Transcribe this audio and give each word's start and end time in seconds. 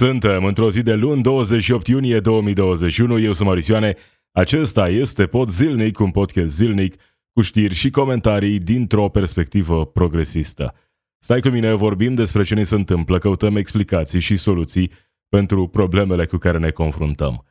Suntem 0.00 0.44
într-o 0.44 0.70
zi 0.70 0.82
de 0.82 0.94
luni, 0.94 1.22
28 1.22 1.86
iunie 1.86 2.20
2021. 2.20 3.18
Eu 3.18 3.32
sunt 3.32 3.48
Marisioane. 3.48 3.94
Acesta 4.32 4.88
este 4.88 5.26
Pod 5.26 5.48
Zilnic, 5.48 5.98
un 5.98 6.10
podcast 6.10 6.54
zilnic 6.54 6.94
cu 7.32 7.40
știri 7.40 7.74
și 7.74 7.90
comentarii 7.90 8.58
dintr-o 8.58 9.08
perspectivă 9.08 9.86
progresistă. 9.86 10.74
Stai 11.18 11.40
cu 11.40 11.48
mine, 11.48 11.72
vorbim 11.72 12.14
despre 12.14 12.42
ce 12.42 12.54
ne 12.54 12.62
se 12.62 12.74
întâmplă, 12.74 13.18
căutăm 13.18 13.56
explicații 13.56 14.20
și 14.20 14.36
soluții 14.36 14.90
pentru 15.28 15.66
problemele 15.66 16.26
cu 16.26 16.36
care 16.36 16.58
ne 16.58 16.70
confruntăm. 16.70 17.46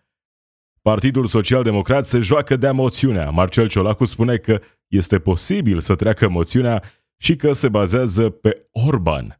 Partidul 0.81 1.25
Social 1.25 1.63
Democrat 1.63 2.05
se 2.05 2.19
joacă 2.19 2.55
de 2.55 2.71
moțiunea. 2.71 3.29
Marcel 3.29 3.67
Ciolacu 3.67 4.05
spune 4.05 4.35
că 4.35 4.61
este 4.87 5.19
posibil 5.19 5.79
să 5.79 5.95
treacă 5.95 6.29
moțiunea 6.29 6.83
și 7.17 7.35
că 7.35 7.51
se 7.51 7.69
bazează 7.69 8.29
pe 8.29 8.67
Orban. 8.71 9.38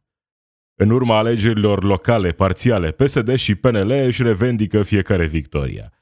În 0.82 0.90
urma 0.90 1.18
alegerilor 1.18 1.84
locale 1.84 2.30
parțiale, 2.30 2.90
PSD 2.90 3.34
și 3.34 3.54
PNL 3.54 3.90
își 3.90 4.22
revendică 4.22 4.82
fiecare 4.82 5.26
victoria. 5.26 5.92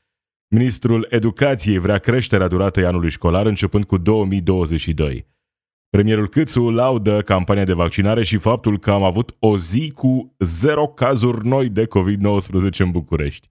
Ministrul 0.48 1.06
Educației 1.10 1.78
vrea 1.78 1.98
creșterea 1.98 2.48
duratei 2.48 2.84
anului 2.84 3.10
școlar 3.10 3.46
începând 3.46 3.84
cu 3.84 3.96
2022. 3.96 5.26
Premierul 5.88 6.28
Câțu 6.28 6.70
laudă 6.70 7.22
campania 7.22 7.64
de 7.64 7.72
vaccinare 7.72 8.22
și 8.22 8.36
faptul 8.36 8.78
că 8.78 8.90
am 8.90 9.02
avut 9.02 9.36
o 9.38 9.58
zi 9.58 9.90
cu 9.90 10.34
zero 10.38 10.86
cazuri 10.86 11.46
noi 11.46 11.68
de 11.68 11.86
COVID-19 11.86 12.76
în 12.78 12.90
București. 12.90 13.48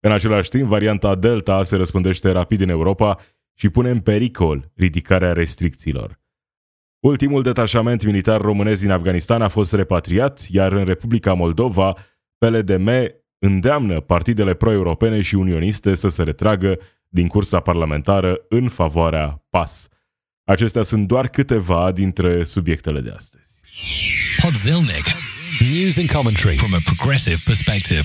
În 0.00 0.12
același 0.12 0.50
timp, 0.50 0.68
varianta 0.68 1.14
Delta 1.14 1.62
se 1.62 1.76
răspândește 1.76 2.30
rapid 2.30 2.60
în 2.60 2.68
Europa 2.68 3.18
și 3.58 3.68
pune 3.68 3.90
în 3.90 4.00
pericol 4.00 4.70
ridicarea 4.74 5.32
restricțiilor. 5.32 6.22
Ultimul 7.04 7.42
detașament 7.42 8.04
militar 8.04 8.40
românesc 8.40 8.80
din 8.80 8.90
Afganistan 8.90 9.42
a 9.42 9.48
fost 9.48 9.72
repatriat, 9.72 10.46
iar 10.50 10.72
în 10.72 10.84
Republica 10.84 11.32
Moldova, 11.32 11.96
PLDM 12.38 12.90
îndeamnă 13.38 14.00
partidele 14.00 14.54
pro-europene 14.54 15.20
și 15.20 15.34
unioniste 15.34 15.94
să 15.94 16.08
se 16.08 16.22
retragă 16.22 16.78
din 17.08 17.26
cursa 17.26 17.60
parlamentară 17.60 18.36
în 18.48 18.68
favoarea 18.68 19.44
PAS. 19.50 19.88
Acestea 20.44 20.82
sunt 20.82 21.06
doar 21.06 21.28
câteva 21.28 21.92
dintre 21.92 22.44
subiectele 22.44 23.00
de 23.00 23.12
astăzi. 23.16 23.60
Podzilnic. 24.42 25.04
News 25.72 25.98
and 25.98 26.10
commentary 26.10 26.56
from 26.56 26.74
a 26.74 26.78
progressive 26.84 27.40
perspective. 27.44 28.04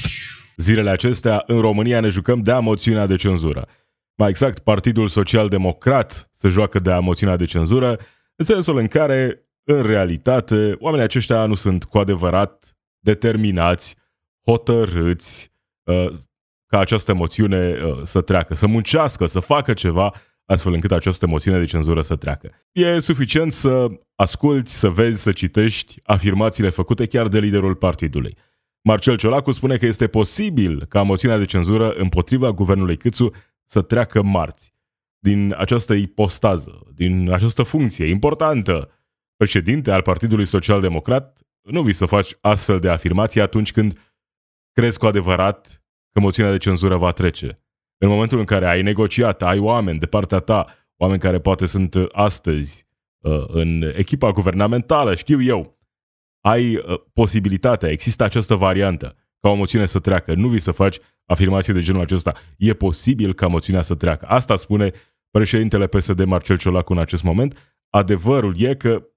Zilele 0.58 0.90
acestea, 0.90 1.44
în 1.45 1.60
România 1.60 2.00
ne 2.00 2.10
jucăm 2.10 2.42
de 2.42 2.54
moțiunea 2.54 3.06
de 3.06 3.16
cenzură. 3.16 3.68
Mai 4.16 4.30
exact, 4.30 4.60
Partidul 4.60 5.08
Social 5.08 5.48
Democrat 5.48 6.30
se 6.34 6.48
joacă 6.48 6.80
de 6.80 6.92
moțiunea 7.02 7.36
de 7.36 7.45
cenzură, 7.45 8.00
în 8.40 8.45
sensul 8.45 8.78
în 8.78 8.88
care, 8.88 9.50
în 9.64 9.82
realitate, 9.82 10.76
oamenii 10.80 11.06
aceștia 11.06 11.45
nu 11.45 11.54
sunt 11.54 11.84
cu 11.84 11.98
adevărat 11.98 12.78
determinați, 13.00 13.95
hotărâți 14.45 15.52
uh, 15.84 16.12
ca 16.66 16.80
această 16.80 17.14
moțiune 17.14 17.78
uh, 17.84 18.00
să 18.04 18.22
treacă, 18.22 18.56
să 18.56 18.67
muncească, 18.67 19.26
să 19.26 19.40
facă 19.40 19.73
ceva 19.73 20.14
astfel 20.45 20.73
încât 20.73 20.92
această 20.92 21.28
moțiune 21.28 21.60
de 21.60 21.66
cenzură 21.66 22.02
să 22.02 22.16
treacă. 22.16 22.52
E 22.72 23.00
suficient 23.00 23.52
să 23.52 23.88
asculți, 24.16 24.80
să 24.80 24.90
vezi, 24.90 25.22
să 25.22 25.32
citești 25.32 26.00
afirmațiile 26.04 26.70
făcute 26.70 27.06
chiar 27.06 27.28
de 27.28 27.40
liderul 27.40 27.76
partidului. 27.76 28.38
Marcel 28.82 29.17
Ciolacu 29.17 29.52
spune 29.52 29.78
că 29.78 29.86
este 29.86 30.08
posibil 30.08 30.86
ca 30.86 31.02
moțiunea 31.02 31.38
de 31.38 31.45
cenzură 31.45 31.92
împotriva 31.92 32.52
guvernului 32.52 32.98
Câțu 32.98 33.32
să 33.66 33.82
treacă 33.82 34.22
marți 34.22 34.73
din 35.20 35.53
această 35.58 35.94
ipostază, 35.94 36.84
din 36.94 37.31
această 37.31 37.64
funcție 37.64 38.06
importantă, 38.06 38.92
președinte 39.36 39.92
al 39.92 40.02
Partidului 40.02 40.45
Social 40.45 40.81
Democrat, 40.81 41.39
nu 41.61 41.81
vii 41.81 41.94
să 41.94 42.06
faci 42.06 42.36
astfel 42.42 42.80
de 42.80 42.89
afirmații 42.89 43.42
atunci 43.42 43.72
când 43.72 44.14
crezi 44.72 45.00
cu 45.00 45.06
adevărat 45.06 45.84
că 46.11 46.20
moțiunea 46.20 46.52
de 46.52 46.58
cenzură 46.58 46.98
va 46.98 47.11
trece. 47.11 47.64
În 47.98 48.09
momentul 48.09 48.39
în 48.39 48.45
care 48.45 48.67
ai 48.67 48.81
negociat, 48.81 49.42
ai 49.42 49.59
oameni 49.59 50.00
de 50.00 50.06
partea 50.06 50.39
ta, 50.39 50.66
oameni 50.98 51.20
care 51.20 51.39
poate 51.39 51.66
sunt 51.66 51.95
astăzi 52.11 52.88
uh, 53.20 53.45
în 53.48 53.92
echipa 53.95 54.32
guvernamentală, 54.32 55.15
știu 55.15 55.42
eu, 55.42 55.80
ai 56.42 56.76
uh, 56.76 56.99
posibilitatea, 57.14 57.89
există 57.89 58.23
această 58.23 58.55
variantă 58.55 59.15
ca 59.39 59.50
o 59.50 59.55
moțiune 59.55 59.86
să 59.86 60.00
treacă. 60.00 60.33
Nu 60.33 60.48
vii 60.48 60.60
să 60.60 60.72
faci 60.72 60.98
afirmații 61.26 61.73
de 61.73 61.82
genul 61.82 62.02
acesta. 62.02 62.33
E 62.58 62.73
posibil 62.73 63.33
ca 63.33 63.48
moțiunea 63.48 63.82
să 63.82 63.95
treacă. 63.95 64.26
Asta 64.26 64.55
spune 64.55 64.92
președintele 65.30 65.88
PSD 65.88 66.23
Marcel 66.23 66.58
Ciolacu 66.58 66.94
în 66.94 67.00
acest 67.00 67.23
moment. 67.23 67.77
Adevărul 67.89 68.54
e 68.58 68.76
că 68.76 69.08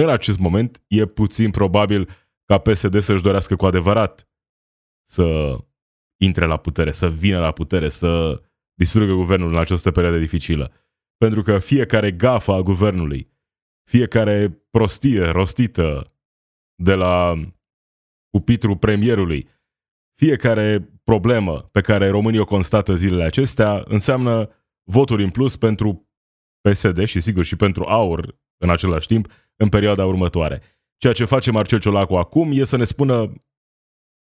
în 0.00 0.08
acest 0.08 0.38
moment 0.38 0.82
e 0.86 1.06
puțin 1.06 1.50
probabil 1.50 2.08
ca 2.44 2.58
PSD 2.58 3.00
să-și 3.00 3.22
dorească 3.22 3.56
cu 3.56 3.66
adevărat 3.66 4.28
să 5.08 5.56
intre 6.20 6.46
la 6.46 6.56
putere, 6.56 6.90
să 6.90 7.08
vină 7.08 7.38
la 7.38 7.52
putere, 7.52 7.88
să 7.88 8.42
distrugă 8.74 9.12
guvernul 9.12 9.52
în 9.52 9.58
această 9.58 9.90
perioadă 9.90 10.18
dificilă. 10.18 10.72
Pentru 11.16 11.42
că 11.42 11.58
fiecare 11.58 12.12
gafă 12.12 12.52
a 12.52 12.60
guvernului, 12.60 13.32
fiecare 13.90 14.66
prostie 14.70 15.24
rostită 15.24 16.12
de 16.82 16.94
la 16.94 17.34
pupitru 18.36 18.76
premierului, 18.76 19.48
fiecare 20.14 20.90
problemă 21.04 21.68
pe 21.72 21.80
care 21.80 22.08
România 22.08 22.40
o 22.40 22.44
constată 22.44 22.94
zilele 22.94 23.24
acestea 23.24 23.82
înseamnă 23.86 24.50
voturi 24.90 25.22
în 25.22 25.30
plus 25.30 25.56
pentru 25.56 26.10
PSD 26.60 27.04
și 27.04 27.20
sigur 27.20 27.44
și 27.44 27.56
pentru 27.56 27.84
AUR 27.84 28.38
în 28.58 28.70
același 28.70 29.06
timp 29.06 29.32
în 29.56 29.68
perioada 29.68 30.06
următoare. 30.06 30.62
Ceea 30.96 31.12
ce 31.12 31.24
face 31.24 31.50
Marcel 31.50 31.78
Ciolacu 31.78 32.14
acum 32.14 32.50
e 32.52 32.64
să 32.64 32.76
ne 32.76 32.84
spună 32.84 33.32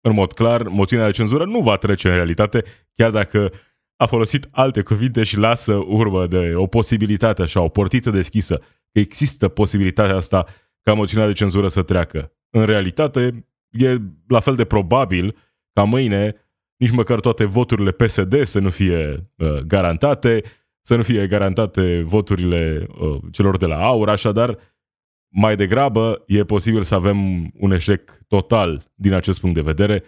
în 0.01 0.13
mod 0.13 0.33
clar, 0.33 0.67
moțiunea 0.67 1.05
de 1.05 1.11
cenzură 1.11 1.45
nu 1.45 1.59
va 1.59 1.77
trece 1.77 2.07
în 2.07 2.13
realitate, 2.13 2.63
chiar 2.93 3.11
dacă 3.11 3.51
a 3.95 4.05
folosit 4.05 4.47
alte 4.51 4.81
cuvinte 4.81 5.23
și 5.23 5.37
lasă 5.37 5.73
urmă 5.73 6.27
de 6.27 6.53
o 6.55 6.67
posibilitate 6.67 7.41
așa, 7.41 7.61
o 7.61 7.69
portiță 7.69 8.09
deschisă, 8.09 8.57
că 8.91 8.99
există 8.99 9.47
posibilitatea 9.47 10.15
asta 10.15 10.45
ca 10.81 10.93
moțiunea 10.93 11.27
de 11.27 11.33
cenzură 11.33 11.67
să 11.67 11.83
treacă. 11.83 12.33
În 12.49 12.65
realitate, 12.65 13.47
e 13.73 13.97
la 14.27 14.39
fel 14.39 14.55
de 14.55 14.65
probabil 14.65 15.35
ca 15.73 15.83
mâine 15.83 16.35
nici 16.77 16.91
măcar 16.91 17.19
toate 17.19 17.45
voturile 17.45 17.91
PSD 17.91 18.43
să 18.43 18.59
nu 18.59 18.69
fie 18.69 19.29
uh, 19.37 19.57
garantate, 19.57 20.43
să 20.81 20.95
nu 20.95 21.03
fie 21.03 21.27
garantate 21.27 22.01
voturile 22.01 22.87
uh, 22.99 23.17
celor 23.31 23.57
de 23.57 23.65
la 23.65 23.85
AUR, 23.85 24.09
așadar 24.09 24.57
mai 25.35 25.55
degrabă 25.55 26.23
e 26.27 26.43
posibil 26.43 26.81
să 26.81 26.95
avem 26.95 27.49
un 27.57 27.71
eșec 27.71 28.19
total 28.27 28.91
din 28.95 29.13
acest 29.13 29.39
punct 29.39 29.55
de 29.55 29.61
vedere 29.61 30.03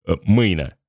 uh, 0.00 0.18
mâine 0.24 0.80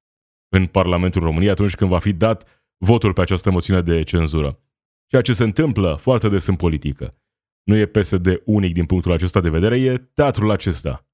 în 0.49 0.65
Parlamentul 0.65 1.21
României 1.21 1.51
atunci 1.51 1.75
când 1.75 1.89
va 1.89 1.99
fi 1.99 2.13
dat 2.13 2.63
votul 2.77 3.13
pe 3.13 3.21
această 3.21 3.51
moțiune 3.51 3.81
de 3.81 4.03
cenzură. 4.03 4.59
Ceea 5.07 5.21
ce 5.21 5.33
se 5.33 5.43
întâmplă 5.43 5.95
foarte 5.95 6.29
des 6.29 6.47
în 6.47 6.55
politică. 6.55 7.17
Nu 7.63 7.75
e 7.75 7.85
PSD 7.85 8.41
unic 8.45 8.73
din 8.73 8.85
punctul 8.85 9.11
acesta 9.11 9.41
de 9.41 9.49
vedere, 9.49 9.79
e 9.79 9.97
teatrul 9.97 10.51
acesta 10.51 11.08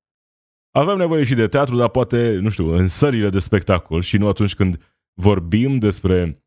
avem 0.75 0.97
nevoie 0.97 1.23
și 1.23 1.35
de 1.35 1.47
teatru, 1.47 1.75
dar 1.75 1.89
poate, 1.89 2.37
nu 2.41 2.49
știu, 2.49 2.73
în 2.73 2.87
sările 2.87 3.29
de 3.29 3.39
spectacol 3.39 4.01
și 4.01 4.17
nu 4.17 4.27
atunci 4.27 4.55
când 4.55 4.81
vorbim 5.13 5.77
despre 5.77 6.43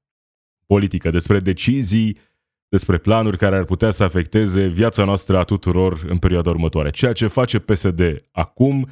politică, 0.66 1.10
despre 1.10 1.40
decizii, 1.40 2.18
despre 2.68 2.98
planuri 2.98 3.36
care 3.36 3.56
ar 3.56 3.64
putea 3.64 3.90
să 3.90 4.04
afecteze 4.04 4.66
viața 4.66 5.04
noastră 5.04 5.38
a 5.38 5.44
tuturor 5.44 6.04
în 6.08 6.18
perioada 6.18 6.50
următoare. 6.50 6.90
Ceea 6.90 7.12
ce 7.12 7.26
face 7.26 7.58
PSD 7.58 8.28
acum 8.30 8.88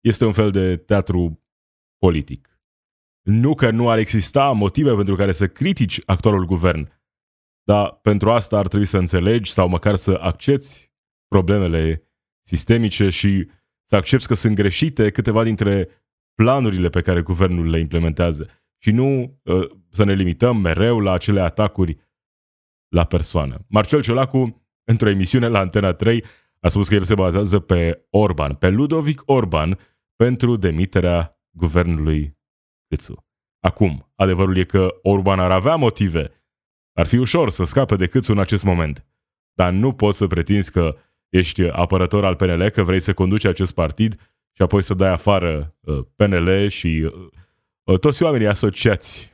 este 0.00 0.24
un 0.24 0.32
fel 0.32 0.50
de 0.50 0.76
teatru 0.76 1.44
politic. 1.98 2.60
Nu 3.22 3.54
că 3.54 3.70
nu 3.70 3.90
ar 3.90 3.98
exista 3.98 4.50
motive 4.50 4.94
pentru 4.94 5.14
care 5.14 5.32
să 5.32 5.48
critici 5.48 6.00
actualul 6.06 6.44
guvern, 6.44 6.92
dar 7.62 7.98
pentru 8.02 8.30
asta 8.30 8.58
ar 8.58 8.68
trebui 8.68 8.86
să 8.86 8.98
înțelegi 8.98 9.52
sau 9.52 9.68
măcar 9.68 9.96
să 9.96 10.18
accepti 10.20 10.92
problemele 11.28 12.02
sistemice 12.42 13.08
și 13.08 13.48
să 13.90 13.96
accepti 13.96 14.26
că 14.26 14.34
sunt 14.34 14.54
greșite 14.54 15.10
câteva 15.10 15.42
dintre 15.42 15.88
planurile 16.34 16.88
pe 16.88 17.00
care 17.00 17.22
guvernul 17.22 17.70
le 17.70 17.78
implementează 17.78 18.48
și 18.82 18.90
nu 18.90 19.38
uh, 19.42 19.70
să 19.90 20.04
ne 20.04 20.14
limităm 20.14 20.56
mereu 20.56 21.00
la 21.00 21.12
acele 21.12 21.40
atacuri 21.40 21.98
la 22.88 23.04
persoană. 23.04 23.64
Marcel 23.68 24.02
Ciolacu, 24.02 24.66
într-o 24.84 25.08
emisiune 25.08 25.48
la 25.48 25.58
Antena 25.58 25.92
3, 25.92 26.24
a 26.60 26.68
spus 26.68 26.88
că 26.88 26.94
el 26.94 27.02
se 27.02 27.14
bazează 27.14 27.58
pe 27.58 28.06
Orban, 28.10 28.54
pe 28.54 28.68
Ludovic 28.68 29.22
Orban, 29.24 29.78
pentru 30.16 30.56
demiterea 30.56 31.40
guvernului 31.50 32.38
Câțu. 32.88 33.26
Acum, 33.60 34.12
adevărul 34.14 34.56
e 34.56 34.64
că 34.64 34.88
Orban 35.02 35.40
ar 35.40 35.50
avea 35.50 35.76
motive. 35.76 36.30
Ar 36.92 37.06
fi 37.06 37.16
ușor 37.16 37.50
să 37.50 37.64
scape 37.64 37.96
de 37.96 38.06
Câțu 38.06 38.32
în 38.32 38.38
acest 38.38 38.64
moment. 38.64 39.06
Dar 39.52 39.72
nu 39.72 39.92
poți 39.92 40.18
să 40.18 40.26
pretinzi 40.26 40.72
că 40.72 40.96
ești 41.30 41.62
apărător 41.62 42.24
al 42.24 42.36
PNL, 42.36 42.68
că 42.68 42.82
vrei 42.82 43.00
să 43.00 43.12
conduci 43.12 43.44
acest 43.44 43.74
partid 43.74 44.14
și 44.52 44.62
apoi 44.62 44.82
să 44.82 44.94
dai 44.94 45.10
afară 45.10 45.76
uh, 45.80 45.98
PNL 46.16 46.68
și 46.68 47.10
uh, 47.84 47.98
toți 47.98 48.22
oamenii 48.22 48.46
asociați 48.46 49.32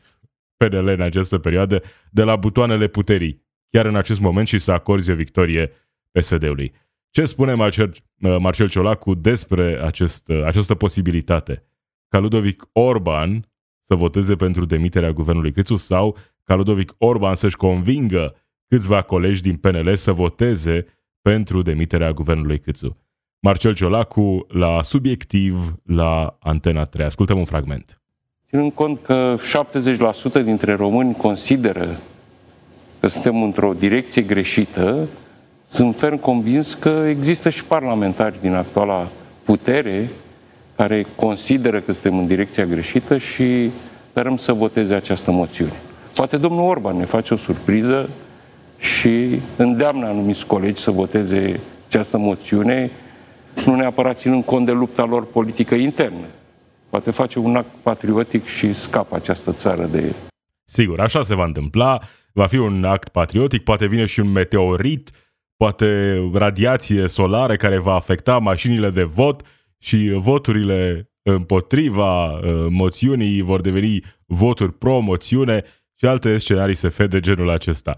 PNL 0.57 0.89
în 0.89 1.01
această 1.01 1.39
perioadă 1.39 1.83
de 2.11 2.23
la 2.23 2.37
butoanele 2.37 2.87
puterii, 2.87 3.45
chiar 3.71 3.87
în 3.87 3.97
acest 3.97 4.21
moment 4.21 4.49
și 4.49 4.59
să 4.59 4.73
acorzi 4.73 5.11
o 5.11 5.15
victorie 5.15 5.71
PSD-ului. 6.11 6.73
Ce 7.11 7.25
spune 7.25 7.55
Marcel, 7.55 7.93
uh, 8.21 8.37
Marcel 8.39 8.69
Ciolacu 8.69 9.15
despre 9.15 9.81
acest, 9.83 10.31
această 10.31 10.75
posibilitate 10.75 11.65
ca 12.09 12.19
Ludovic 12.19 12.69
Orban 12.73 13.49
să 13.83 13.95
voteze 13.95 14.35
pentru 14.35 14.65
demiterea 14.65 15.11
guvernului 15.11 15.53
Câțu 15.53 15.77
sau 15.77 16.17
ca 16.45 16.55
Ludovic 16.55 16.95
Orban 16.99 17.35
să-și 17.35 17.57
convingă 17.57 18.35
câțiva 18.69 19.03
colegi 19.03 19.43
din 19.43 19.57
PNL 19.57 19.95
să 19.95 20.13
voteze 20.13 20.87
pentru 21.33 21.63
demiterea 21.63 22.13
guvernului 22.13 22.59
Câțu. 22.59 22.97
Marcel 23.41 23.75
Ciolacu 23.75 24.47
la 24.49 24.83
Subiectiv 24.83 25.75
la 25.87 26.37
Antena 26.41 26.85
3. 26.85 27.07
Ascultăm 27.07 27.39
un 27.39 27.45
fragment. 27.45 28.01
Ținând 28.49 28.73
cont 28.73 28.99
că 29.03 29.37
70% 30.41 30.45
dintre 30.45 30.75
români 30.75 31.15
consideră 31.15 31.89
că 33.01 33.09
suntem 33.09 33.43
într-o 33.43 33.73
direcție 33.73 34.23
greșită, 34.23 35.09
sunt 35.69 35.97
ferm 35.97 36.19
convins 36.19 36.75
că 36.75 37.05
există 37.09 37.51
și 37.51 37.65
parlamentari 37.65 38.41
din 38.41 38.55
actuala 38.55 39.09
putere 39.45 40.11
care 40.77 41.07
consideră 41.17 41.81
că 41.81 41.93
suntem 41.93 42.19
în 42.19 42.27
direcția 42.27 42.65
greșită 42.65 43.19
și 43.19 43.71
sperăm 44.11 44.37
să 44.37 44.53
voteze 44.53 44.95
această 44.95 45.31
moțiune. 45.31 45.81
Poate 46.15 46.37
domnul 46.37 46.69
Orban 46.69 46.97
ne 46.97 47.05
face 47.05 47.35
o 47.35 47.37
surpriză 47.37 48.11
și 48.79 49.41
îndeamnă 49.57 50.07
anumiți 50.07 50.47
colegi 50.47 50.81
să 50.81 50.91
voteze 50.91 51.61
această 51.87 52.19
moțiune, 52.19 52.91
nu 53.67 53.75
neapărat 53.75 54.19
ținând 54.19 54.45
cont 54.45 54.67
de 54.67 54.73
lupta 54.73 55.05
lor 55.05 55.27
politică 55.27 55.75
internă. 55.75 56.27
Poate 56.89 57.11
face 57.11 57.39
un 57.39 57.57
act 57.57 57.71
patriotic 57.83 58.47
și 58.47 58.73
scapă 58.73 59.15
această 59.15 59.53
țară 59.53 59.87
de... 59.87 60.15
Sigur, 60.65 61.01
așa 61.01 61.23
se 61.23 61.35
va 61.35 61.45
întâmpla, 61.45 62.01
va 62.33 62.47
fi 62.47 62.57
un 62.57 62.85
act 62.85 63.09
patriotic, 63.09 63.63
poate 63.65 63.87
vine 63.87 64.07
și 64.07 64.21
un 64.21 64.33
meteorit, 64.33 65.11
poate 65.57 66.19
radiație 66.33 67.07
solară 67.07 67.57
care 67.57 67.79
va 67.79 67.95
afecta 67.95 68.39
mașinile 68.39 68.91
de 68.91 69.03
vot 69.03 69.43
și 69.79 70.13
voturile 70.17 71.11
împotriva 71.23 72.33
uh, 72.33 72.67
moțiunii 72.69 73.41
vor 73.41 73.61
deveni 73.61 74.01
voturi 74.27 74.73
pro-moțiune 74.73 75.65
și 75.95 76.07
alte 76.07 76.39
scenarii 76.39 76.75
se 76.75 77.07
de 77.07 77.21
genul 77.21 77.51
acesta. 77.51 77.97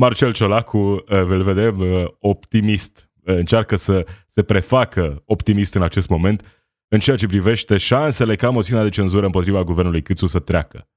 Marcel 0.00 0.32
Ciolacu, 0.32 0.78
uh, 0.78 1.02
îl 1.08 1.42
vedem 1.42 1.78
uh, 1.78 2.04
optimist, 2.18 3.10
încearcă 3.22 3.76
să 3.76 4.06
se 4.28 4.42
prefacă 4.42 5.22
optimist 5.26 5.74
în 5.74 5.82
acest 5.82 6.08
moment 6.08 6.46
în 6.88 6.98
ceea 6.98 7.16
ce 7.16 7.26
privește 7.26 7.76
șansele 7.76 8.36
ca 8.36 8.50
moțiunea 8.50 8.82
de 8.82 8.88
cenzură 8.88 9.26
împotriva 9.26 9.64
guvernului 9.64 10.02
Câțu 10.02 10.26
să 10.26 10.38
treacă. 10.38 10.88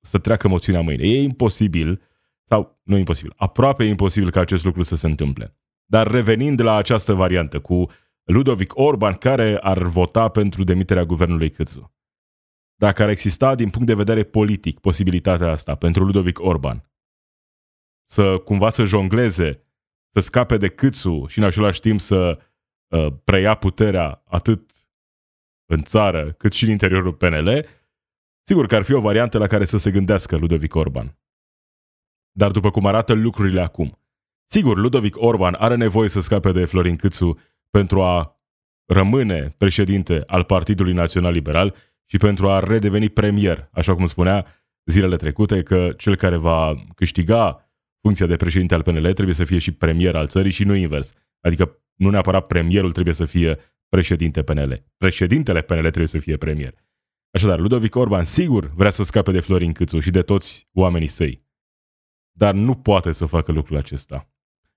Să 0.00 0.18
treacă 0.18 0.48
moțiunea 0.48 0.80
mâine. 0.80 1.08
E 1.08 1.22
imposibil, 1.22 2.02
sau 2.44 2.80
nu 2.82 2.96
imposibil, 2.96 3.32
aproape 3.36 3.84
imposibil 3.84 4.30
ca 4.30 4.40
acest 4.40 4.64
lucru 4.64 4.82
să 4.82 4.96
se 4.96 5.06
întâmple. 5.06 5.56
Dar 5.84 6.10
revenind 6.10 6.60
la 6.60 6.76
această 6.76 7.12
variantă 7.12 7.60
cu 7.60 7.86
Ludovic 8.22 8.76
Orban 8.76 9.14
care 9.14 9.58
ar 9.60 9.82
vota 9.82 10.28
pentru 10.28 10.64
demiterea 10.64 11.04
guvernului 11.04 11.50
Câțu. 11.50 11.94
Dacă 12.74 13.02
ar 13.02 13.08
exista 13.08 13.54
din 13.54 13.70
punct 13.70 13.86
de 13.86 13.94
vedere 13.94 14.22
politic 14.22 14.78
posibilitatea 14.78 15.50
asta 15.50 15.74
pentru 15.74 16.04
Ludovic 16.04 16.40
Orban 16.40 16.91
să 18.04 18.38
cumva 18.38 18.70
să 18.70 18.84
jongleze, 18.84 19.64
să 20.08 20.20
scape 20.20 20.56
de 20.56 20.68
Câțu 20.68 21.26
și 21.26 21.38
în 21.38 21.44
același 21.44 21.80
timp 21.80 22.00
să 22.00 22.38
uh, 22.88 23.06
preia 23.24 23.54
puterea 23.54 24.22
atât 24.24 24.70
în 25.66 25.82
țară 25.82 26.32
cât 26.32 26.52
și 26.52 26.64
în 26.64 26.70
interiorul 26.70 27.12
PNL, 27.12 27.66
sigur 28.42 28.66
că 28.66 28.74
ar 28.74 28.82
fi 28.82 28.92
o 28.92 29.00
variantă 29.00 29.38
la 29.38 29.46
care 29.46 29.64
să 29.64 29.78
se 29.78 29.90
gândească 29.90 30.36
Ludovic 30.36 30.74
Orban. 30.74 31.18
Dar 32.32 32.50
după 32.50 32.70
cum 32.70 32.86
arată 32.86 33.12
lucrurile 33.12 33.60
acum, 33.60 33.98
sigur, 34.50 34.76
Ludovic 34.76 35.16
Orban 35.18 35.54
are 35.58 35.76
nevoie 35.76 36.08
să 36.08 36.20
scape 36.20 36.52
de 36.52 36.64
Florin 36.64 36.96
Câțu 36.96 37.38
pentru 37.70 38.02
a 38.02 38.42
rămâne 38.92 39.54
președinte 39.58 40.22
al 40.26 40.44
Partidului 40.44 40.92
Național 40.92 41.32
Liberal 41.32 41.74
și 42.06 42.16
pentru 42.16 42.48
a 42.48 42.60
redeveni 42.60 43.08
premier, 43.08 43.68
așa 43.72 43.94
cum 43.94 44.06
spunea 44.06 44.46
zilele 44.84 45.16
trecute, 45.16 45.62
că 45.62 45.92
cel 45.96 46.16
care 46.16 46.36
va 46.36 46.74
câștiga 46.94 47.61
funcția 48.02 48.26
de 48.26 48.36
președinte 48.36 48.74
al 48.74 48.82
PNL 48.82 49.12
trebuie 49.12 49.34
să 49.34 49.44
fie 49.44 49.58
și 49.58 49.72
premier 49.72 50.16
al 50.16 50.26
țării 50.26 50.50
și 50.50 50.64
nu 50.64 50.74
invers. 50.74 51.12
Adică 51.40 51.82
nu 51.94 52.10
neapărat 52.10 52.46
premierul 52.46 52.92
trebuie 52.92 53.14
să 53.14 53.24
fie 53.24 53.58
președinte 53.88 54.42
PNL. 54.42 54.84
Președintele 54.96 55.62
PNL 55.62 55.80
trebuie 55.80 56.06
să 56.06 56.18
fie 56.18 56.36
premier. 56.36 56.74
Așadar, 57.30 57.58
Ludovic 57.58 57.94
Orban 57.96 58.24
sigur 58.24 58.72
vrea 58.74 58.90
să 58.90 59.02
scape 59.02 59.32
de 59.32 59.40
Florin 59.40 59.72
Câțu 59.72 59.98
și 59.98 60.10
de 60.10 60.22
toți 60.22 60.68
oamenii 60.72 61.06
săi. 61.06 61.46
Dar 62.32 62.54
nu 62.54 62.74
poate 62.74 63.12
să 63.12 63.26
facă 63.26 63.52
lucrul 63.52 63.76
acesta. 63.76 64.30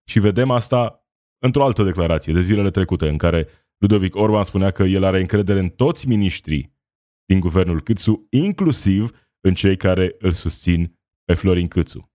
Și 0.10 0.20
vedem 0.20 0.52
asta 0.52 1.08
într-o 1.44 1.64
altă 1.64 1.84
declarație 1.84 2.34
de 2.34 2.42
zilele 2.42 2.70
trecute, 2.70 3.08
în 3.08 3.18
care 3.18 3.48
Ludovic 3.78 4.16
Orban 4.16 4.44
spunea 4.44 4.72
că 4.72 4.84
el 4.84 5.04
are 5.04 5.20
încredere 5.20 5.60
în 5.60 5.70
toți 5.70 6.08
miniștrii 6.08 6.74
din 7.26 7.40
guvernul 7.40 7.82
Câțu, 7.82 8.28
inclusiv 8.30 9.10
în 9.42 9.54
cei 9.54 9.78
care 9.78 10.16
îl 10.20 10.32
susțin 10.32 11.00
pe 11.24 11.34
Florin 11.34 11.68
Câțu. 11.68 12.15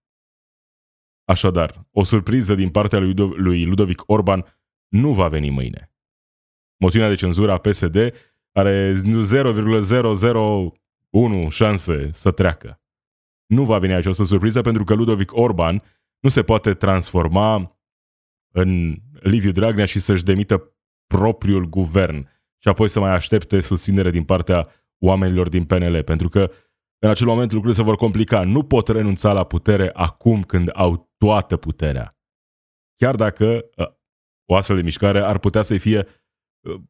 Așadar, 1.31 1.87
o 1.91 2.05
surpriză 2.05 2.55
din 2.55 2.71
partea 2.71 2.99
lui 3.37 3.65
Ludovic 3.65 4.03
Orban 4.07 4.45
nu 4.89 5.13
va 5.13 5.29
veni 5.29 5.51
mâine. 5.51 5.93
Moțiunea 6.77 7.09
de 7.09 7.15
cenzură 7.15 7.53
a 7.53 7.59
PSD 7.59 7.97
are 8.53 8.93
0,001 8.93 11.49
șanse 11.49 12.11
să 12.13 12.31
treacă. 12.31 12.83
Nu 13.47 13.65
va 13.65 13.79
veni 13.79 13.93
această 13.93 14.25
surpriză 14.25 14.61
pentru 14.61 14.85
că 14.85 14.95
Ludovic 14.95 15.37
Orban 15.37 15.83
nu 16.21 16.29
se 16.29 16.43
poate 16.43 16.73
transforma 16.73 17.79
în 18.53 18.97
Liviu 19.13 19.51
Dragnea 19.51 19.85
și 19.85 19.99
să-și 19.99 20.25
demită 20.25 20.75
propriul 21.07 21.65
guvern 21.65 22.29
și 22.59 22.69
apoi 22.69 22.89
să 22.89 23.01
mai 23.01 23.11
aștepte 23.11 23.61
susținere 23.61 24.11
din 24.11 24.25
partea 24.25 24.69
oamenilor 24.99 25.49
din 25.49 25.65
PNL, 25.65 26.03
pentru 26.03 26.29
că 26.29 26.51
în 26.99 27.11
acel 27.11 27.27
moment 27.27 27.53
lucrurile 27.53 27.79
se 27.79 27.87
vor 27.87 27.97
complica. 27.97 28.45
Nu 28.45 28.63
pot 28.63 28.89
renunța 28.89 29.33
la 29.33 29.45
putere 29.45 29.91
acum 29.93 30.43
când 30.43 30.71
au 30.73 31.10
toată 31.25 31.57
puterea. 31.57 32.09
Chiar 32.97 33.15
dacă 33.15 33.71
ă, 33.79 33.99
o 34.45 34.57
astfel 34.57 34.77
de 34.77 34.83
mișcare 34.83 35.21
ar 35.21 35.39
putea 35.39 35.63
să 35.63 35.79
fie 35.79 36.07
ă, 36.65 36.83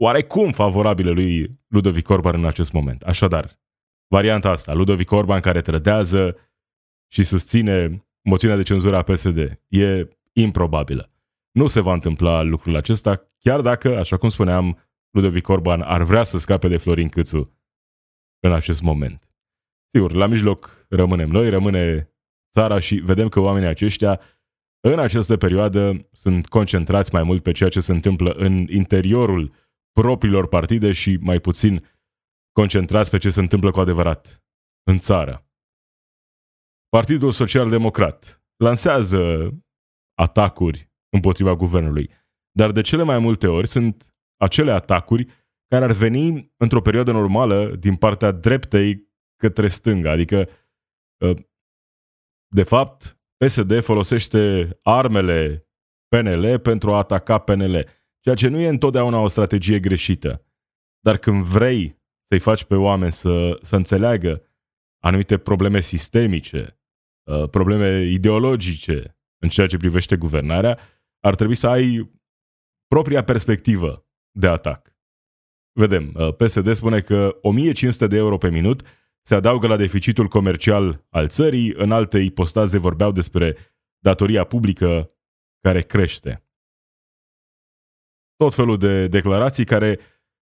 oarecum 0.00 0.52
favorabilă 0.52 1.10
lui 1.10 1.60
Ludovic 1.68 2.08
Orban 2.08 2.34
în 2.34 2.46
acest 2.46 2.72
moment. 2.72 3.02
Așadar, 3.02 3.60
varianta 4.06 4.50
asta, 4.50 4.72
Ludovic 4.72 5.10
Orban 5.10 5.40
care 5.40 5.60
trădează 5.60 6.36
și 7.12 7.24
susține 7.24 8.06
moțiunea 8.22 8.56
de 8.56 8.62
cenzură 8.62 8.96
a 8.96 9.02
PSD, 9.02 9.60
e 9.68 10.08
improbabilă. 10.32 11.12
Nu 11.50 11.66
se 11.66 11.80
va 11.80 11.92
întâmpla 11.92 12.42
lucrul 12.42 12.76
acesta, 12.76 13.32
chiar 13.38 13.60
dacă, 13.60 13.98
așa 13.98 14.16
cum 14.16 14.28
spuneam, 14.28 14.78
Ludovic 15.10 15.48
Orban 15.48 15.80
ar 15.80 16.02
vrea 16.02 16.22
să 16.22 16.38
scape 16.38 16.68
de 16.68 16.76
Florin 16.76 17.08
Câțu 17.08 17.58
în 18.40 18.52
acest 18.52 18.82
moment. 18.82 19.28
Sigur, 19.94 20.12
la 20.12 20.26
mijloc 20.26 20.86
rămânem 20.88 21.28
noi, 21.28 21.48
rămâne 21.48 22.11
țara 22.52 22.78
și 22.78 22.94
vedem 22.94 23.28
că 23.28 23.40
oamenii 23.40 23.68
aceștia 23.68 24.20
în 24.80 24.98
această 24.98 25.36
perioadă 25.36 26.08
sunt 26.12 26.46
concentrați 26.46 27.14
mai 27.14 27.22
mult 27.22 27.42
pe 27.42 27.52
ceea 27.52 27.68
ce 27.68 27.80
se 27.80 27.92
întâmplă 27.92 28.30
în 28.30 28.66
interiorul 28.68 29.52
propriilor 29.92 30.48
partide 30.48 30.92
și 30.92 31.18
mai 31.20 31.40
puțin 31.40 31.86
concentrați 32.52 33.10
pe 33.10 33.18
ce 33.18 33.30
se 33.30 33.40
întâmplă 33.40 33.70
cu 33.70 33.80
adevărat 33.80 34.44
în 34.82 34.98
țară. 34.98 35.46
Partidul 36.88 37.32
Social 37.32 37.68
Democrat 37.68 38.44
lansează 38.56 39.50
atacuri 40.14 40.90
împotriva 41.08 41.54
guvernului. 41.54 42.10
Dar 42.50 42.70
de 42.70 42.80
cele 42.80 43.02
mai 43.02 43.18
multe 43.18 43.46
ori 43.46 43.66
sunt 43.66 44.14
acele 44.36 44.72
atacuri 44.72 45.26
care 45.68 45.84
ar 45.84 45.92
veni 45.92 46.52
într-o 46.56 46.80
perioadă 46.80 47.12
normală 47.12 47.76
din 47.76 47.96
partea 47.96 48.30
dreptei 48.30 49.08
către 49.36 49.68
stânga. 49.68 50.10
Adică, 50.10 50.48
ă, 51.20 51.34
de 52.54 52.62
fapt, 52.62 53.20
PSD 53.36 53.82
folosește 53.82 54.70
armele 54.82 55.68
PNL 56.08 56.58
pentru 56.58 56.92
a 56.92 56.96
ataca 56.96 57.38
PNL, 57.38 57.88
ceea 58.20 58.34
ce 58.34 58.48
nu 58.48 58.60
e 58.60 58.68
întotdeauna 58.68 59.18
o 59.18 59.28
strategie 59.28 59.80
greșită. 59.80 60.46
Dar 61.00 61.16
când 61.16 61.44
vrei 61.44 62.00
să-i 62.28 62.38
faci 62.38 62.64
pe 62.64 62.74
oameni 62.74 63.12
să, 63.12 63.58
să 63.62 63.76
înțeleagă 63.76 64.46
anumite 65.02 65.38
probleme 65.38 65.80
sistemice, 65.80 66.80
ă, 67.26 67.46
probleme 67.48 68.00
ideologice, 68.00 69.18
în 69.42 69.48
ceea 69.48 69.66
ce 69.66 69.76
privește 69.76 70.16
guvernarea, 70.16 70.78
ar 71.20 71.34
trebui 71.34 71.54
să 71.54 71.68
ai 71.68 72.10
propria 72.86 73.24
perspectivă 73.24 74.06
de 74.38 74.46
atac. 74.48 74.96
Vedem, 75.72 76.14
uh, 76.14 76.34
PSD 76.34 76.74
spune 76.74 77.00
că 77.00 77.38
1500 77.40 78.06
de 78.06 78.16
euro 78.16 78.36
pe 78.36 78.50
minut 78.50 78.82
se 79.22 79.34
adaugă 79.34 79.66
la 79.66 79.76
deficitul 79.76 80.28
comercial 80.28 81.04
al 81.08 81.28
țării, 81.28 81.72
în 81.76 81.90
alte 81.90 82.18
ipostaze 82.18 82.78
vorbeau 82.78 83.12
despre 83.12 83.56
datoria 83.98 84.44
publică 84.44 85.08
care 85.60 85.82
crește. 85.82 86.46
Tot 88.36 88.54
felul 88.54 88.76
de 88.76 89.08
declarații 89.08 89.64
care 89.64 89.98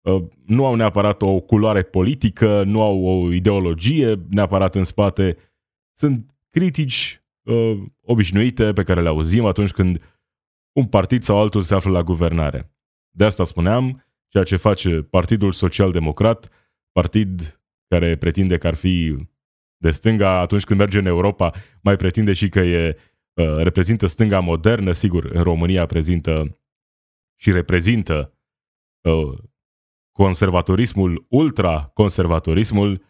uh, 0.01 0.23
nu 0.45 0.65
au 0.65 0.75
neapărat 0.75 1.21
o 1.21 1.39
culoare 1.39 1.83
politică, 1.83 2.63
nu 2.63 2.81
au 2.81 3.05
o 3.05 3.31
ideologie 3.31 4.25
neapărat 4.29 4.75
în 4.75 4.83
spate, 4.83 5.37
sunt 5.97 6.35
critici 6.49 7.23
uh, 7.43 7.83
obișnuite 8.01 8.73
pe 8.73 8.83
care 8.83 9.01
le 9.01 9.07
auzim 9.07 9.45
atunci 9.45 9.71
când 9.71 10.17
un 10.71 10.85
partid 10.85 11.23
sau 11.23 11.37
altul 11.37 11.61
se 11.61 11.75
află 11.75 11.91
la 11.91 12.03
guvernare. 12.03 12.73
De 13.09 13.25
asta 13.25 13.43
spuneam, 13.43 14.03
ceea 14.27 14.43
ce 14.43 14.55
face 14.55 15.01
Partidul 15.01 15.51
Social 15.51 15.91
Democrat, 15.91 16.49
partid 16.91 17.62
care 17.93 18.17
pretinde 18.17 18.57
că 18.57 18.67
ar 18.67 18.75
fi 18.75 19.15
de 19.77 19.91
stânga 19.91 20.39
atunci 20.39 20.63
când 20.63 20.79
merge 20.79 20.99
în 20.99 21.05
Europa, 21.05 21.51
mai 21.81 21.95
pretinde 21.95 22.33
și 22.33 22.49
că 22.49 22.59
e, 22.59 22.97
uh, 23.33 23.57
reprezintă 23.57 24.07
stânga 24.07 24.39
modernă, 24.39 24.91
sigur, 24.91 25.25
în 25.25 25.43
România 25.43 25.85
prezintă 25.85 26.59
și 27.39 27.51
reprezintă 27.51 28.37
uh, 29.01 29.37
conservatorismul, 30.11 31.25
ultra-conservatorismul 31.29 33.05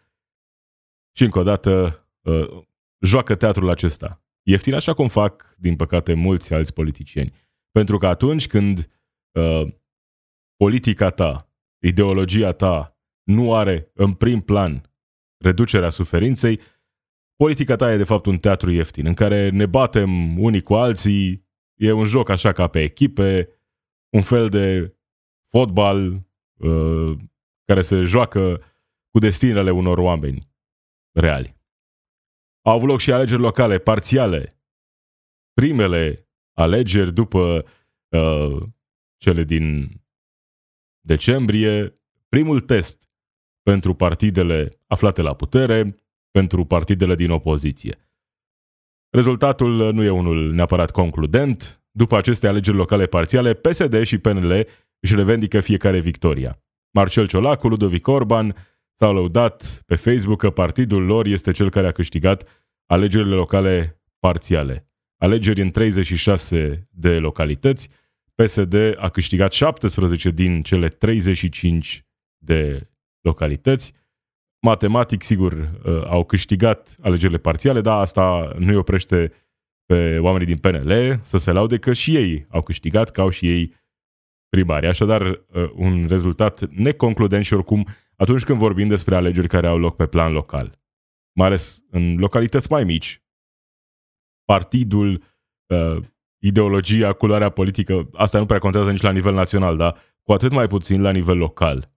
și 1.16 1.22
încă 1.24 1.38
o 1.38 1.42
dată 1.42 2.04
uh, 2.22 2.62
joacă 3.00 3.34
teatrul 3.34 3.70
acesta. 3.70 4.24
Ieftin 4.42 4.74
așa 4.74 4.94
cum 4.94 5.08
fac, 5.08 5.54
din 5.58 5.76
păcate, 5.76 6.14
mulți 6.14 6.54
alți 6.54 6.72
politicieni. 6.72 7.32
Pentru 7.70 7.98
că 7.98 8.06
atunci 8.06 8.46
când 8.46 8.90
uh, 9.38 9.72
politica 10.56 11.10
ta, 11.10 11.52
ideologia 11.78 12.52
ta 12.52 12.93
nu 13.24 13.54
are 13.54 13.90
în 13.94 14.12
prim 14.12 14.40
plan 14.40 14.90
reducerea 15.38 15.90
suferinței, 15.90 16.60
politica 17.36 17.76
ta 17.76 17.92
e 17.92 17.96
de 17.96 18.04
fapt 18.04 18.26
un 18.26 18.38
teatru 18.38 18.70
ieftin 18.70 19.06
în 19.06 19.14
care 19.14 19.50
ne 19.50 19.66
batem 19.66 20.38
unii 20.38 20.62
cu 20.62 20.74
alții, 20.74 21.46
e 21.74 21.92
un 21.92 22.04
joc 22.04 22.28
așa 22.28 22.52
ca 22.52 22.66
pe 22.66 22.82
echipe, 22.82 23.48
un 24.12 24.22
fel 24.22 24.48
de 24.48 24.96
fotbal 25.48 26.26
uh, 26.56 27.18
care 27.64 27.82
se 27.82 28.02
joacă 28.02 28.62
cu 29.10 29.18
destinele 29.18 29.70
unor 29.70 29.98
oameni 29.98 30.48
reali. 31.12 31.56
Au 32.62 32.74
avut 32.74 32.88
loc 32.88 32.98
și 32.98 33.12
alegeri 33.12 33.40
locale 33.40 33.78
parțiale. 33.78 34.48
Primele 35.52 36.28
alegeri 36.52 37.12
după 37.12 37.64
uh, 38.08 38.62
cele 39.16 39.44
din 39.44 39.90
decembrie, 41.00 42.00
primul 42.28 42.60
test 42.60 43.08
pentru 43.64 43.94
partidele 43.94 44.80
aflate 44.86 45.22
la 45.22 45.34
putere, 45.34 45.96
pentru 46.30 46.64
partidele 46.64 47.14
din 47.14 47.30
opoziție. 47.30 47.98
Rezultatul 49.10 49.92
nu 49.92 50.02
e 50.02 50.10
unul 50.10 50.52
neapărat 50.52 50.90
concludent. 50.90 51.82
După 51.90 52.16
aceste 52.16 52.46
alegeri 52.46 52.76
locale 52.76 53.06
parțiale, 53.06 53.54
PSD 53.54 54.02
și 54.02 54.18
PNL 54.18 54.66
își 55.00 55.14
revendică 55.14 55.60
fiecare 55.60 56.00
victoria. 56.00 56.62
Marcel 56.90 57.26
Ciolacu, 57.26 57.68
Ludovic 57.68 58.06
Orban 58.06 58.56
s-au 58.94 59.14
lăudat 59.14 59.82
pe 59.86 59.94
Facebook 59.94 60.38
că 60.38 60.50
partidul 60.50 61.04
lor 61.04 61.26
este 61.26 61.52
cel 61.52 61.70
care 61.70 61.86
a 61.86 61.92
câștigat 61.92 62.48
alegerile 62.86 63.34
locale 63.34 64.02
parțiale. 64.18 64.88
Alegeri 65.16 65.60
în 65.60 65.70
36 65.70 66.88
de 66.90 67.18
localități, 67.18 67.88
PSD 68.34 68.74
a 68.96 69.08
câștigat 69.08 69.52
17 69.52 70.30
din 70.30 70.62
cele 70.62 70.88
35 70.88 72.04
de 72.38 72.88
localități. 73.24 73.92
Matematic, 74.60 75.22
sigur, 75.22 75.52
uh, 75.52 76.04
au 76.06 76.24
câștigat 76.24 76.96
alegerile 77.00 77.38
parțiale, 77.38 77.80
dar 77.80 78.00
asta 78.00 78.54
nu 78.58 78.68
îi 78.68 78.76
oprește 78.76 79.32
pe 79.86 80.18
oamenii 80.18 80.54
din 80.54 80.58
PNL 80.58 81.20
să 81.22 81.38
se 81.38 81.52
laude 81.52 81.78
că 81.78 81.92
și 81.92 82.16
ei 82.16 82.46
au 82.48 82.62
câștigat, 82.62 83.10
că 83.10 83.20
au 83.20 83.28
și 83.28 83.50
ei 83.50 83.74
primari. 84.48 84.86
Așadar, 84.86 85.22
uh, 85.22 85.70
un 85.74 86.06
rezultat 86.08 86.68
neconcludent 86.68 87.44
și 87.44 87.54
oricum 87.54 87.86
atunci 88.16 88.44
când 88.44 88.58
vorbim 88.58 88.88
despre 88.88 89.14
alegeri 89.14 89.48
care 89.48 89.66
au 89.66 89.78
loc 89.78 89.96
pe 89.96 90.06
plan 90.06 90.32
local, 90.32 90.78
mai 91.32 91.46
ales 91.46 91.84
în 91.90 92.16
localități 92.18 92.70
mai 92.70 92.84
mici, 92.84 93.22
partidul, 94.44 95.22
uh, 95.66 96.02
ideologia, 96.38 97.12
culoarea 97.12 97.50
politică, 97.50 98.08
asta 98.12 98.38
nu 98.38 98.46
prea 98.46 98.58
contează 98.58 98.90
nici 98.90 99.00
la 99.00 99.10
nivel 99.10 99.34
național, 99.34 99.76
dar 99.76 99.96
cu 100.22 100.32
atât 100.32 100.52
mai 100.52 100.66
puțin 100.66 101.02
la 101.02 101.10
nivel 101.10 101.36
local. 101.36 101.93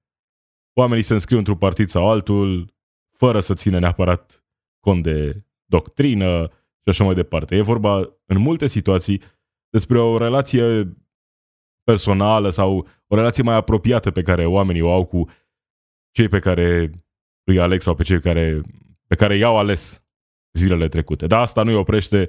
Oamenii 0.79 1.03
se 1.03 1.13
înscriu 1.13 1.37
într-un 1.37 1.57
partid 1.57 1.87
sau 1.87 2.09
altul, 2.09 2.73
fără 3.17 3.39
să 3.39 3.53
țină 3.53 3.79
neapărat 3.79 4.45
cont 4.79 5.03
de 5.03 5.45
doctrină 5.65 6.47
și 6.49 6.89
așa 6.89 7.03
mai 7.03 7.13
departe. 7.13 7.55
E 7.55 7.61
vorba, 7.61 8.19
în 8.25 8.37
multe 8.37 8.67
situații, 8.67 9.21
despre 9.69 9.99
o 9.99 10.17
relație 10.17 10.93
personală 11.83 12.49
sau 12.49 12.87
o 13.07 13.15
relație 13.15 13.43
mai 13.43 13.55
apropiată 13.55 14.11
pe 14.11 14.21
care 14.21 14.45
oamenii 14.45 14.81
o 14.81 14.91
au 14.91 15.05
cu 15.05 15.29
cei 16.11 16.27
pe 16.27 16.39
care 16.39 16.91
îi 17.43 17.59
aleg 17.59 17.81
sau 17.81 17.95
pe 17.95 18.03
cei 18.03 18.21
care, 18.21 18.61
pe 19.07 19.15
care 19.15 19.37
i-au 19.37 19.57
ales 19.57 20.05
zilele 20.57 20.87
trecute. 20.87 21.27
Dar 21.27 21.41
asta 21.41 21.63
nu 21.63 21.69
îi 21.69 21.77
oprește 21.77 22.27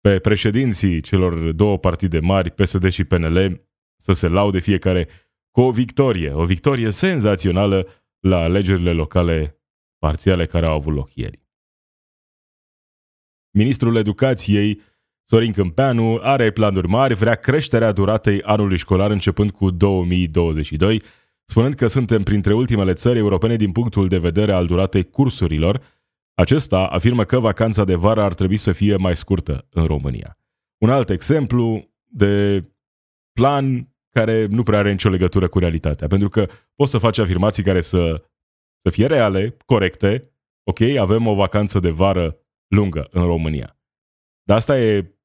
pe 0.00 0.18
președinții 0.18 1.00
celor 1.00 1.52
două 1.52 1.78
partide 1.78 2.18
mari, 2.18 2.50
PSD 2.50 2.90
și 2.90 3.04
PNL, 3.04 3.68
să 3.96 4.12
se 4.12 4.28
laude 4.28 4.58
fiecare 4.58 5.08
cu 5.54 5.60
o 5.60 5.70
victorie, 5.70 6.32
o 6.32 6.44
victorie 6.44 6.90
senzațională 6.90 7.86
la 8.20 8.38
alegerile 8.38 8.92
locale 8.92 9.60
parțiale 9.98 10.46
care 10.46 10.66
au 10.66 10.74
avut 10.74 10.94
loc 10.94 11.14
ieri. 11.14 11.42
Ministrul 13.50 13.96
Educației, 13.96 14.80
Sorin 15.24 15.52
Câmpeanu, 15.52 16.18
are 16.22 16.50
planuri 16.50 16.88
mari, 16.88 17.14
vrea 17.14 17.34
creșterea 17.34 17.92
duratei 17.92 18.42
anului 18.42 18.76
școlar 18.76 19.10
începând 19.10 19.50
cu 19.50 19.70
2022, 19.70 21.02
spunând 21.44 21.74
că 21.74 21.86
suntem 21.86 22.22
printre 22.22 22.54
ultimele 22.54 22.92
țări 22.92 23.18
europene 23.18 23.56
din 23.56 23.72
punctul 23.72 24.08
de 24.08 24.18
vedere 24.18 24.52
al 24.52 24.66
duratei 24.66 25.04
cursurilor. 25.04 25.82
Acesta 26.34 26.86
afirmă 26.86 27.24
că 27.24 27.38
vacanța 27.38 27.84
de 27.84 27.94
vară 27.94 28.22
ar 28.22 28.34
trebui 28.34 28.56
să 28.56 28.72
fie 28.72 28.96
mai 28.96 29.16
scurtă 29.16 29.66
în 29.70 29.84
România. 29.84 30.38
Un 30.78 30.90
alt 30.90 31.10
exemplu 31.10 31.90
de 32.04 32.64
plan 33.32 33.93
care 34.14 34.46
nu 34.46 34.62
prea 34.62 34.78
are 34.78 34.90
nicio 34.90 35.08
legătură 35.08 35.48
cu 35.48 35.58
realitatea. 35.58 36.06
Pentru 36.06 36.28
că 36.28 36.46
poți 36.74 36.90
să 36.90 36.98
faci 36.98 37.18
afirmații 37.18 37.62
care 37.62 37.80
să, 37.80 38.24
să 38.82 38.90
fie 38.90 39.06
reale, 39.06 39.56
corecte. 39.66 40.34
Ok, 40.62 40.80
avem 40.80 41.26
o 41.26 41.34
vacanță 41.34 41.80
de 41.80 41.90
vară 41.90 42.38
lungă 42.66 43.08
în 43.10 43.24
România. 43.24 43.78
Dar 44.42 44.56
asta 44.56 44.78
e 44.78 45.18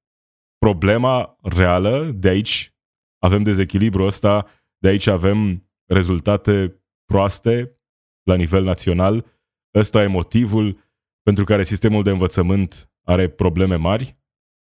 problema 0.58 1.38
reală, 1.41 2.12
de 2.15 2.29
aici 2.29 2.74
avem 3.22 3.43
dezechilibru 3.43 4.03
ăsta, 4.05 4.48
de 4.77 4.88
aici 4.88 5.08
avem 5.08 5.69
rezultate 5.86 6.84
proaste 7.05 7.79
la 8.24 8.36
nivel 8.36 8.63
național. 8.63 9.25
Ăsta 9.75 10.03
e 10.03 10.08
motivul 10.08 10.79
pentru 11.24 11.43
care 11.43 11.63
sistemul 11.63 12.03
de 12.03 12.10
învățământ 12.10 12.91
are 13.03 13.29
probleme 13.29 13.75
mari? 13.75 14.17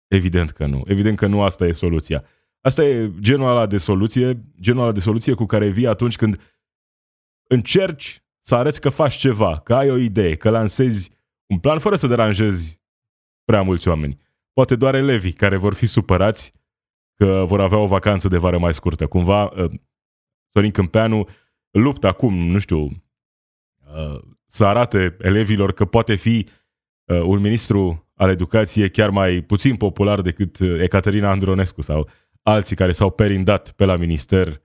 Evident 0.06 0.50
că 0.50 0.66
nu. 0.66 0.82
Evident 0.86 1.16
că 1.16 1.26
nu 1.26 1.42
asta 1.42 1.66
e 1.66 1.72
soluția. 1.72 2.24
Asta 2.60 2.84
e 2.84 3.10
genul 3.20 3.48
ăla 3.48 3.66
de 3.66 3.76
soluție, 3.76 4.44
genul 4.60 4.82
ăla 4.82 4.92
de 4.92 5.00
soluție 5.00 5.34
cu 5.34 5.46
care 5.46 5.68
vii 5.68 5.86
atunci 5.86 6.16
când 6.16 6.54
încerci 7.48 8.22
să 8.40 8.54
arăți 8.54 8.80
că 8.80 8.88
faci 8.88 9.14
ceva, 9.14 9.58
că 9.58 9.74
ai 9.74 9.90
o 9.90 9.96
idee, 9.96 10.36
că 10.36 10.50
lansezi 10.50 11.10
un 11.46 11.58
plan 11.58 11.78
fără 11.78 11.96
să 11.96 12.06
deranjezi 12.06 12.80
prea 13.44 13.62
mulți 13.62 13.88
oameni. 13.88 14.18
Poate 14.52 14.76
doar 14.76 14.94
elevii 14.94 15.32
care 15.32 15.56
vor 15.56 15.74
fi 15.74 15.86
supărați 15.86 16.52
că 17.14 17.44
vor 17.46 17.60
avea 17.60 17.78
o 17.78 17.86
vacanță 17.86 18.28
de 18.28 18.36
vară 18.36 18.58
mai 18.58 18.74
scurtă. 18.74 19.06
Cumva, 19.06 19.44
uh, 19.44 19.70
Sorin 20.52 20.70
Câmpeanu 20.70 21.28
luptă 21.70 22.06
acum, 22.06 22.34
nu 22.34 22.58
știu, 22.58 22.80
uh, 22.80 24.20
să 24.46 24.64
arate 24.64 25.16
elevilor 25.20 25.72
că 25.72 25.84
poate 25.84 26.14
fi 26.14 26.48
uh, 27.04 27.20
un 27.20 27.40
ministru 27.40 28.10
al 28.14 28.30
educației 28.30 28.90
chiar 28.90 29.10
mai 29.10 29.42
puțin 29.42 29.76
popular 29.76 30.20
decât 30.20 30.60
Ecaterina 30.60 31.30
Andronescu 31.30 31.80
sau 31.80 32.08
alții 32.42 32.76
care 32.76 32.92
s-au 32.92 33.10
perindat 33.10 33.70
pe 33.72 33.84
la 33.84 33.96
minister 33.96 34.62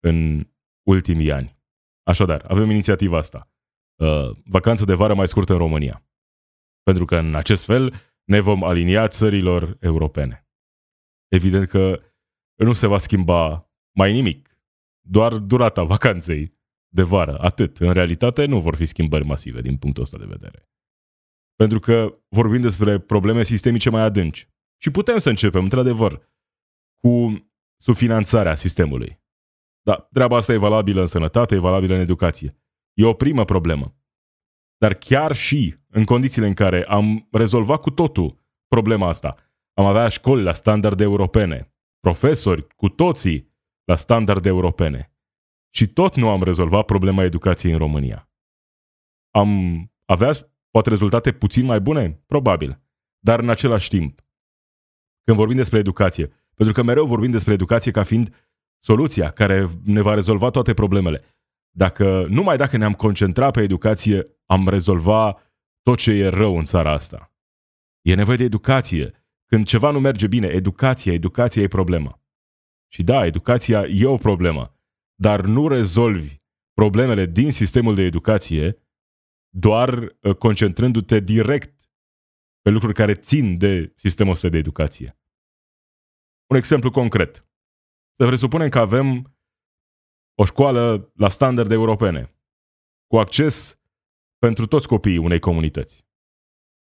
în 0.00 0.48
ultimii 0.86 1.32
ani. 1.32 1.58
Așadar, 2.02 2.44
avem 2.48 2.70
inițiativa 2.70 3.18
asta. 3.18 3.50
Uh, 3.94 4.30
vacanță 4.44 4.84
de 4.84 4.94
vară 4.94 5.14
mai 5.14 5.28
scurtă 5.28 5.52
în 5.52 5.58
România. 5.58 6.04
Pentru 6.82 7.04
că 7.04 7.16
în 7.16 7.34
acest 7.34 7.64
fel 7.64 7.94
ne 8.24 8.40
vom 8.40 8.64
alinia 8.64 9.08
țărilor 9.08 9.76
europene. 9.80 10.46
Evident 11.28 11.68
că 11.68 12.02
nu 12.54 12.72
se 12.72 12.86
va 12.86 12.98
schimba 12.98 13.70
mai 13.94 14.12
nimic. 14.12 14.60
Doar 15.00 15.36
durata 15.36 15.82
vacanței 15.82 16.54
de 16.88 17.02
vară, 17.02 17.38
atât. 17.38 17.78
În 17.78 17.92
realitate 17.92 18.44
nu 18.44 18.60
vor 18.60 18.74
fi 18.74 18.86
schimbări 18.86 19.24
masive 19.24 19.60
din 19.60 19.76
punctul 19.76 20.02
ăsta 20.02 20.18
de 20.18 20.24
vedere. 20.24 20.68
Pentru 21.54 21.78
că 21.78 22.18
vorbim 22.28 22.60
despre 22.60 22.98
probleme 22.98 23.42
sistemice 23.42 23.90
mai 23.90 24.02
adânci. 24.02 24.48
Și 24.76 24.90
putem 24.90 25.18
să 25.18 25.28
începem, 25.28 25.62
într-adevăr, 25.62 26.35
cu 27.00 27.44
subfinanțarea 27.76 28.54
sistemului. 28.54 29.24
Da, 29.82 30.08
treaba 30.12 30.36
asta 30.36 30.52
e 30.52 30.56
valabilă 30.56 31.00
în 31.00 31.06
sănătate, 31.06 31.54
e 31.54 31.58
valabilă 31.58 31.94
în 31.94 32.00
educație. 32.00 32.60
E 32.94 33.04
o 33.04 33.12
primă 33.12 33.44
problemă. 33.44 33.96
Dar 34.78 34.94
chiar 34.94 35.34
și 35.34 35.76
în 35.88 36.04
condițiile 36.04 36.46
în 36.46 36.54
care 36.54 36.84
am 36.84 37.28
rezolvat 37.30 37.80
cu 37.80 37.90
totul 37.90 38.44
problema 38.68 39.08
asta, 39.08 39.36
am 39.72 39.84
avea 39.84 40.08
școli 40.08 40.42
la 40.42 40.52
standarde 40.52 41.02
europene, 41.02 41.74
profesori 42.00 42.66
cu 42.66 42.88
toții 42.88 43.54
la 43.84 43.94
standarde 43.94 44.48
europene, 44.48 45.16
și 45.74 45.86
tot 45.86 46.14
nu 46.14 46.28
am 46.28 46.42
rezolvat 46.42 46.84
problema 46.84 47.22
educației 47.22 47.72
în 47.72 47.78
România. 47.78 48.30
Am 49.30 49.50
avea 50.04 50.32
poate 50.70 50.88
rezultate 50.88 51.32
puțin 51.32 51.64
mai 51.64 51.80
bune? 51.80 52.22
Probabil. 52.26 52.82
Dar 53.18 53.40
în 53.40 53.48
același 53.48 53.88
timp, 53.88 54.20
când 55.24 55.36
vorbim 55.36 55.56
despre 55.56 55.78
educație, 55.78 56.45
pentru 56.56 56.74
că 56.74 56.82
mereu 56.82 57.06
vorbim 57.06 57.30
despre 57.30 57.52
educație 57.52 57.90
ca 57.90 58.02
fiind 58.02 58.34
soluția 58.80 59.30
care 59.30 59.68
ne 59.84 60.00
va 60.00 60.14
rezolva 60.14 60.50
toate 60.50 60.74
problemele. 60.74 61.22
Dacă, 61.70 62.26
numai 62.28 62.56
dacă 62.56 62.76
ne-am 62.76 62.92
concentrat 62.92 63.52
pe 63.52 63.62
educație, 63.62 64.26
am 64.46 64.68
rezolva 64.68 65.42
tot 65.82 65.98
ce 65.98 66.10
e 66.12 66.28
rău 66.28 66.58
în 66.58 66.64
țara 66.64 66.92
asta. 66.92 67.32
E 68.02 68.14
nevoie 68.14 68.36
de 68.36 68.44
educație. 68.44 69.12
Când 69.46 69.66
ceva 69.66 69.90
nu 69.90 70.00
merge 70.00 70.26
bine, 70.26 70.46
educația, 70.46 71.12
educația 71.12 71.62
e 71.62 71.68
problema. 71.68 72.20
Și 72.92 73.02
da, 73.02 73.26
educația 73.26 73.86
e 73.86 74.06
o 74.06 74.16
problemă, 74.16 74.74
dar 75.14 75.40
nu 75.40 75.68
rezolvi 75.68 76.36
problemele 76.72 77.26
din 77.26 77.52
sistemul 77.52 77.94
de 77.94 78.02
educație 78.02 78.78
doar 79.48 80.16
uh, 80.20 80.34
concentrându-te 80.34 81.20
direct 81.20 81.90
pe 82.62 82.70
lucruri 82.70 82.94
care 82.94 83.14
țin 83.14 83.58
de 83.58 83.92
sistemul 83.96 84.32
ăsta 84.32 84.48
de 84.48 84.58
educație. 84.58 85.18
Un 86.46 86.56
exemplu 86.56 86.90
concret. 86.90 87.34
Să 88.16 88.26
presupunem 88.26 88.68
că 88.68 88.78
avem 88.78 89.36
o 90.34 90.44
școală 90.44 91.12
la 91.14 91.28
standarde 91.28 91.74
europene, 91.74 92.36
cu 93.06 93.18
acces 93.18 93.80
pentru 94.38 94.66
toți 94.66 94.88
copiii 94.88 95.18
unei 95.18 95.38
comunități. 95.38 96.06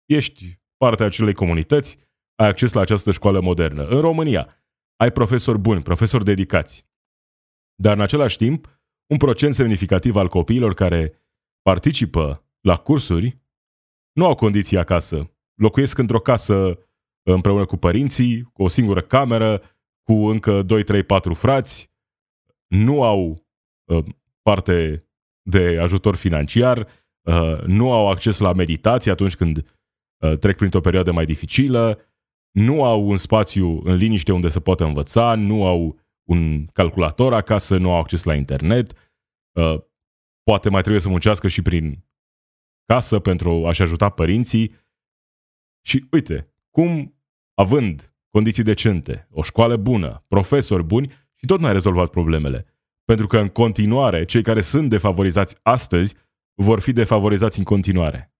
Ești 0.06 0.60
partea 0.78 1.06
acelei 1.06 1.34
comunități, 1.34 1.98
ai 2.36 2.48
acces 2.48 2.74
la 2.74 2.82
această 2.82 3.12
școală 3.12 3.42
modernă. 3.42 3.88
În 3.88 4.02
România 4.02 4.64
ai 4.96 5.12
profesori 5.12 5.58
buni, 5.58 5.82
profesori 5.82 6.24
dedicați. 6.24 6.88
Dar 7.76 7.96
în 7.96 8.02
același 8.02 8.38
timp, 8.38 8.80
un 9.12 9.18
procent 9.18 9.54
semnificativ 9.54 10.16
al 10.16 10.28
copiilor 10.28 10.74
care 10.74 11.22
participă 11.62 12.46
la 12.60 12.76
cursuri 12.76 13.40
nu 14.12 14.26
au 14.26 14.36
condiții 14.36 14.78
acasă. 14.78 15.36
Locuiesc 15.54 15.98
într-o 15.98 16.20
casă 16.20 16.85
împreună 17.34 17.65
cu 17.65 17.77
părinții, 17.77 18.41
cu 18.41 18.63
o 18.63 18.67
singură 18.67 19.01
cameră, 19.01 19.62
cu 20.03 20.13
încă 20.13 20.62
2, 20.62 20.84
3, 20.84 21.03
4 21.03 21.34
frați, 21.34 21.91
nu 22.67 23.03
au 23.03 23.46
uh, 23.84 24.05
parte 24.41 25.00
de 25.41 25.77
ajutor 25.82 26.15
financiar, 26.15 26.88
uh, 27.22 27.62
nu 27.65 27.91
au 27.91 28.10
acces 28.10 28.39
la 28.39 28.53
meditație 28.53 29.12
atunci 29.12 29.36
când 29.36 29.58
uh, 30.24 30.38
trec 30.38 30.55
printr-o 30.55 30.79
perioadă 30.79 31.12
mai 31.12 31.25
dificilă, 31.25 32.00
nu 32.51 32.84
au 32.84 33.08
un 33.08 33.17
spațiu 33.17 33.82
în 33.84 33.96
liniște 33.96 34.32
unde 34.32 34.48
să 34.48 34.60
poată 34.60 34.84
învăța, 34.84 35.36
nu 35.36 35.65
au 35.65 36.00
un 36.29 36.65
calculator 36.65 37.34
acasă, 37.34 37.77
nu 37.77 37.91
au 37.91 38.00
acces 38.00 38.24
la 38.24 38.36
internet, 38.36 38.91
uh, 39.60 39.82
poate 40.44 40.70
mai 40.70 40.82
trebuie 40.82 41.01
să 41.01 41.10
muncească 41.10 41.48
și 41.48 41.62
prin 41.62 42.05
casă 42.86 43.20
pentru 43.20 43.67
a-și 43.67 43.82
ajuta 43.82 44.10
părinții. 44.10 44.72
Și 45.86 46.08
uite, 46.12 46.55
cum, 46.75 47.20
având 47.53 48.15
condiții 48.29 48.63
decente, 48.63 49.27
o 49.32 49.41
școală 49.41 49.77
bună, 49.77 50.25
profesori 50.27 50.84
buni, 50.84 51.08
și 51.36 51.46
tot 51.46 51.60
n-ai 51.60 51.72
rezolvat 51.72 52.10
problemele. 52.10 52.65
Pentru 53.05 53.27
că 53.27 53.38
în 53.38 53.48
continuare, 53.48 54.25
cei 54.25 54.41
care 54.41 54.62
sunt 54.62 54.89
defavorizați 54.89 55.55
astăzi 55.62 56.15
vor 56.53 56.79
fi 56.79 56.91
defavorizați 56.91 57.58
în 57.58 57.63
continuare. 57.63 58.34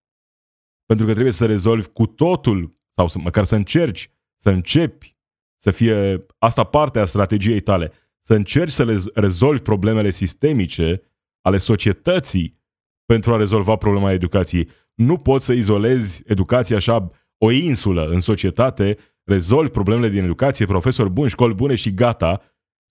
Pentru 0.86 1.06
că 1.06 1.12
trebuie 1.12 1.34
să 1.34 1.46
rezolvi 1.46 1.88
cu 1.88 2.06
totul, 2.06 2.80
sau 2.96 3.08
să, 3.08 3.20
măcar 3.20 3.44
să 3.44 3.56
încerci, 3.56 4.12
să 4.42 4.50
începi 4.50 5.18
să 5.62 5.72
fie 5.72 6.25
asta 6.38 6.63
parte 6.63 7.00
a 7.00 7.06
strategiei 7.06 7.60
tale, 7.60 7.92
să 8.20 8.34
încerci 8.34 8.72
să 8.72 8.84
le 8.84 8.98
rezolvi 9.13 9.62
problemele 9.62 10.10
sistemice 10.10 11.01
ale 11.42 11.58
societății 11.58 12.62
pentru 13.06 13.34
a 13.34 13.38
rezolva 13.38 13.75
problema 13.75 14.12
educației. 14.12 14.70
Nu 14.94 15.18
poți 15.18 15.46
să 15.46 15.54
izolezi 15.54 16.24
educația 16.25 16.75
așa 16.75 17.10
o 17.38 17.51
insulă 17.51 18.08
în 18.08 18.20
societate, 18.20 18.98
rezolvi 19.24 19.72
problemele 19.72 20.10
din 20.10 20.24
educație, 20.24 20.65
profesori 20.65 21.10
buni, 21.10 21.30
școli 21.30 21.54
bune 21.54 21.75
și 21.75 21.94
gata, 21.94 22.42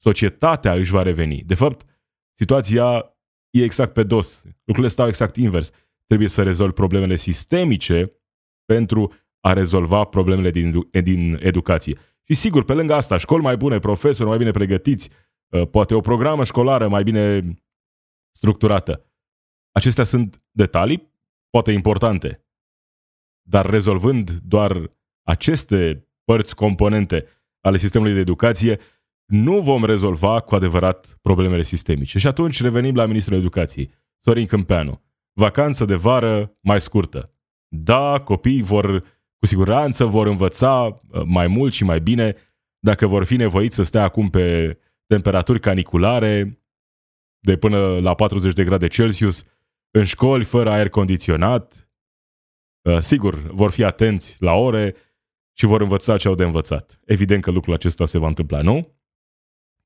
societatea 0.02 0.74
își 0.74 0.90
va 0.90 1.02
reveni. 1.02 1.42
De 1.46 1.54
fapt, 1.54 1.86
situația 2.38 3.16
e 3.50 3.62
exact 3.62 3.92
pe 3.92 4.02
dos. 4.02 4.42
Lucrurile 4.44 4.88
stau 4.88 5.06
exact 5.06 5.36
invers. 5.36 5.70
Trebuie 6.06 6.28
să 6.28 6.42
rezolvi 6.42 6.74
problemele 6.74 7.16
sistemice 7.16 8.12
pentru 8.64 9.12
a 9.40 9.52
rezolva 9.52 10.04
problemele 10.04 10.50
din, 10.50 10.88
din 11.02 11.38
educație. 11.40 11.98
Și 12.24 12.34
sigur, 12.34 12.64
pe 12.64 12.72
lângă 12.72 12.94
asta, 12.94 13.16
școli 13.16 13.42
mai 13.42 13.56
bune, 13.56 13.78
profesori 13.78 14.28
mai 14.28 14.38
bine 14.38 14.50
pregătiți, 14.50 15.10
uh, 15.48 15.68
poate 15.68 15.94
o 15.94 16.00
programă 16.00 16.44
școlară 16.44 16.88
mai 16.88 17.02
bine 17.02 17.54
structurată. 18.32 19.12
Acestea 19.72 20.04
sunt 20.04 20.42
detalii, 20.50 21.12
poate 21.50 21.72
importante, 21.72 22.43
dar 23.48 23.70
rezolvând 23.70 24.30
doar 24.30 24.90
aceste 25.22 26.08
părți 26.24 26.54
componente 26.54 27.26
ale 27.60 27.76
sistemului 27.76 28.14
de 28.14 28.20
educație, 28.20 28.78
nu 29.26 29.60
vom 29.60 29.84
rezolva 29.84 30.40
cu 30.40 30.54
adevărat 30.54 31.18
problemele 31.22 31.62
sistemice. 31.62 32.18
Și 32.18 32.26
atunci 32.26 32.62
revenim 32.62 32.94
la 32.94 33.06
Ministrul 33.06 33.38
Educației, 33.38 33.90
Sorin 34.24 34.46
Câmpeanu. 34.46 35.02
Vacanță 35.32 35.84
de 35.84 35.94
vară 35.94 36.56
mai 36.60 36.80
scurtă. 36.80 37.34
Da, 37.68 38.20
copiii 38.20 38.62
vor, 38.62 39.00
cu 39.38 39.46
siguranță 39.46 40.04
vor 40.04 40.26
învăța 40.26 41.00
uh, 41.10 41.22
mai 41.24 41.46
mult 41.46 41.72
și 41.72 41.84
mai 41.84 42.00
bine 42.00 42.36
dacă 42.78 43.06
vor 43.06 43.24
fi 43.24 43.36
nevoiți 43.36 43.74
să 43.74 43.82
stea 43.82 44.02
acum 44.02 44.28
pe 44.28 44.78
temperaturi 45.06 45.60
caniculare 45.60 46.60
de 47.38 47.56
până 47.56 47.98
la 47.98 48.14
40 48.14 48.52
de 48.52 48.64
grade 48.64 48.86
Celsius, 48.86 49.44
în 49.90 50.04
școli 50.04 50.44
fără 50.44 50.70
aer 50.70 50.88
condiționat. 50.88 51.88
Uh, 52.90 52.98
sigur, 52.98 53.34
vor 53.34 53.70
fi 53.70 53.84
atenți 53.84 54.42
la 54.42 54.52
ore 54.52 54.96
și 55.56 55.66
vor 55.66 55.80
învăța 55.80 56.16
ce 56.16 56.28
au 56.28 56.34
de 56.34 56.44
învățat. 56.44 57.00
Evident 57.04 57.42
că 57.42 57.50
lucrul 57.50 57.74
acesta 57.74 58.06
se 58.06 58.18
va 58.18 58.26
întâmpla, 58.26 58.62
nu? 58.62 58.98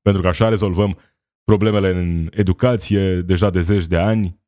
Pentru 0.01 0.21
că 0.21 0.27
așa 0.27 0.49
rezolvăm 0.49 0.99
problemele 1.43 1.89
în 1.89 2.29
educație 2.31 3.21
deja 3.21 3.49
de 3.49 3.61
zeci 3.61 3.87
de 3.87 3.97
ani, 3.97 4.41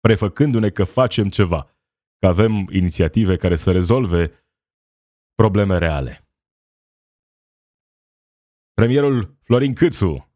prefăcându-ne 0.00 0.70
că 0.70 0.84
facem 0.84 1.28
ceva, 1.28 1.70
că 2.18 2.26
avem 2.26 2.66
inițiative 2.70 3.36
care 3.36 3.56
să 3.56 3.72
rezolve 3.72 4.46
probleme 5.34 5.78
reale. 5.78 6.28
Premierul 8.72 9.38
Florin 9.42 9.74
Câțu 9.74 10.32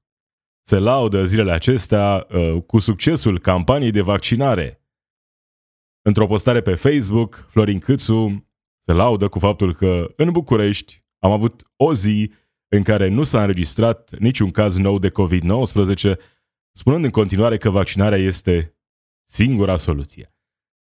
se 0.67 0.79
laudă 0.79 1.25
zilele 1.25 1.53
acestea 1.53 2.27
uh, 2.31 2.63
cu 2.63 2.79
succesul 2.79 3.39
campaniei 3.39 3.91
de 3.91 4.01
vaccinare. 4.01 4.86
Într-o 6.07 6.27
postare 6.27 6.61
pe 6.61 6.75
Facebook, 6.75 7.47
Florin 7.51 7.79
Câțu 7.79 8.47
se 8.85 8.93
laudă 8.93 9.29
cu 9.29 9.39
faptul 9.39 9.75
că 9.75 10.13
în 10.17 10.31
București 10.31 11.05
am 11.19 11.31
avut 11.31 11.63
o 11.77 11.95
zi 11.95 12.33
în 12.69 12.83
care 12.83 13.09
nu 13.09 13.25
s-a 13.25 13.41
înregistrat 13.41 14.19
niciun 14.19 14.51
caz 14.51 14.77
nou 14.77 14.99
de 14.99 15.11
COVID-19, 15.11 16.17
spunând 16.73 17.05
în 17.05 17.11
continuare 17.11 17.57
că 17.57 17.71
vaccinarea 17.71 18.19
este 18.19 18.77
singura 19.25 19.77
soluție. 19.77 20.35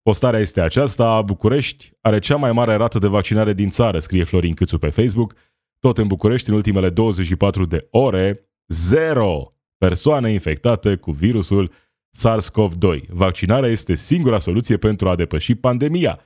Postarea 0.03 0.41
este 0.41 0.61
aceasta, 0.61 1.23
București 1.23 1.93
are 2.01 2.19
cea 2.19 2.37
mai 2.37 2.53
mare 2.53 2.75
rată 2.75 2.99
de 2.99 3.07
vaccinare 3.07 3.53
din 3.53 3.69
țară, 3.69 3.99
scrie 3.99 4.25
Florin 4.25 4.55
Câțu 4.55 4.79
pe 4.79 4.89
Facebook. 4.89 5.35
Tot 5.81 5.99
în 5.99 6.07
București, 6.07 6.49
în 6.49 6.55
ultimele 6.55 6.91
24 6.91 7.65
de 7.65 7.89
ore, 7.91 8.51
zero 8.67 9.55
persoane 9.79 10.33
infectate 10.33 10.97
cu 10.97 11.11
virusul 11.11 11.73
SARS-CoV-2. 12.17 13.09
Vaccinarea 13.09 13.71
este 13.71 13.95
singura 13.95 14.39
soluție 14.39 14.77
pentru 14.77 15.09
a 15.09 15.17
depăși 15.17 15.55
pandemia. 15.55 16.21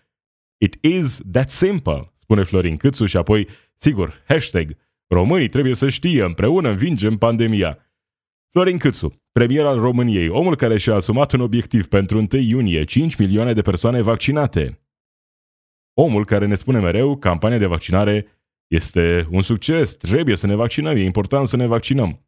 It 0.56 0.84
is 0.84 1.20
that 1.32 1.50
simple, 1.50 2.12
spune 2.18 2.42
Florin 2.42 2.76
Câțu 2.76 3.06
și 3.06 3.16
apoi, 3.16 3.48
sigur, 3.74 4.22
hashtag 4.26 4.76
Românii 5.06 5.48
trebuie 5.48 5.74
să 5.74 5.88
știe, 5.88 6.22
împreună 6.24 6.68
învingem 6.68 7.16
pandemia. 7.16 7.78
Florin 8.50 8.78
Câțu, 8.78 9.22
premier 9.32 9.64
al 9.64 9.78
României, 9.78 10.28
omul 10.28 10.56
care 10.56 10.78
și-a 10.78 10.94
asumat 10.94 11.32
un 11.32 11.40
obiectiv 11.40 11.86
pentru 11.86 12.18
1 12.18 12.26
iunie, 12.30 12.84
5 12.84 13.16
milioane 13.16 13.52
de 13.52 13.62
persoane 13.62 14.00
vaccinate. 14.00 14.84
Omul 15.94 16.24
care 16.24 16.46
ne 16.46 16.54
spune 16.54 16.78
mereu, 16.78 17.16
campania 17.16 17.58
de 17.58 17.66
vaccinare 17.66 18.26
este 18.66 19.28
un 19.30 19.42
succes, 19.42 19.96
trebuie 19.96 20.36
să 20.36 20.46
ne 20.46 20.54
vaccinăm, 20.54 20.96
e 20.96 21.02
important 21.02 21.48
să 21.48 21.56
ne 21.56 21.66
vaccinăm. 21.66 22.26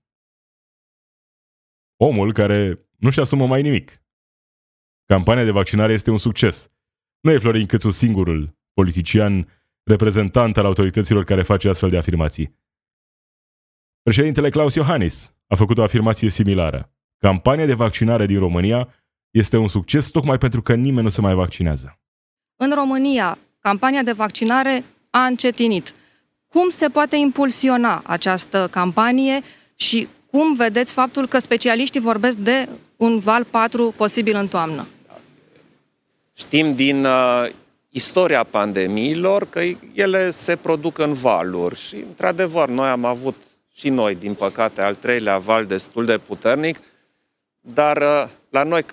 Omul 1.97 2.33
care 2.33 2.82
nu-și 3.03 3.21
asumă 3.21 3.47
mai 3.47 3.63
nimic. 3.63 4.03
Campania 5.07 5.45
de 5.45 5.51
vaccinare 5.51 5.93
este 5.93 6.11
un 6.11 6.19
succes. 6.19 6.71
Nu 7.21 7.31
e 7.31 7.39
Florin 7.39 7.67
Câțu 7.67 7.91
singurul 7.91 8.59
politician 8.73 9.49
reprezentant 9.83 10.57
al 10.57 10.65
autorităților 10.65 11.25
care 11.25 11.43
face 11.43 11.69
astfel 11.69 11.91
de 11.91 11.97
afirmații. 11.97 12.59
Președintele 14.03 14.51
Claus 14.51 14.75
Iohannis 14.75 15.35
a 15.47 15.55
făcut 15.55 15.79
o 15.79 15.83
afirmație 15.83 16.29
similară. 16.29 16.93
Campania 17.19 17.67
de 17.67 17.75
vaccinare 17.75 18.27
din 18.27 18.39
România 18.39 18.95
este 19.31 19.57
un 19.57 19.69
succes 19.69 20.11
tocmai 20.11 20.39
pentru 20.39 20.63
că 20.63 20.75
nimeni 20.75 21.05
nu 21.05 21.11
se 21.11 21.21
mai 21.21 21.35
vaccinează. 21.35 22.01
În 22.57 22.75
România, 22.75 23.39
campania 23.59 24.03
de 24.03 24.13
vaccinare 24.13 24.85
a 25.11 25.25
încetinit. 25.25 25.95
Cum 26.49 26.69
se 26.69 26.89
poate 26.89 27.17
impulsiona 27.17 28.03
această 28.07 28.69
campanie 28.71 29.41
și 29.77 30.09
cum 30.33 30.55
vedeți 30.55 30.93
faptul 30.93 31.27
că 31.27 31.39
specialiștii 31.39 32.01
vorbesc 32.01 32.37
de 32.37 32.69
un 32.97 33.19
val 33.19 33.45
4 33.45 33.95
posibil 33.97 34.37
în 34.37 34.49
toamnă? 34.49 34.87
Știm 36.33 36.75
din 36.75 37.05
uh, 37.05 37.49
istoria 37.89 38.45
pandemiilor 38.45 39.49
că 39.49 39.61
ele 39.93 40.31
se 40.31 40.57
produc 40.57 40.99
în 40.99 41.13
valuri 41.13 41.79
și, 41.79 41.97
într-adevăr, 41.97 42.69
noi 42.69 42.89
am 42.89 43.05
avut 43.05 43.43
și 43.75 43.89
noi, 43.89 44.15
din 44.15 44.35
păcate, 44.35 44.83
al 44.83 44.95
treilea 44.95 45.39
val 45.39 45.67
destul 45.67 46.05
de 46.05 46.19
puternic, 46.19 46.79
dar 47.61 47.97
uh, 47.97 48.25
la 48.51 48.63
noi 48.63 48.85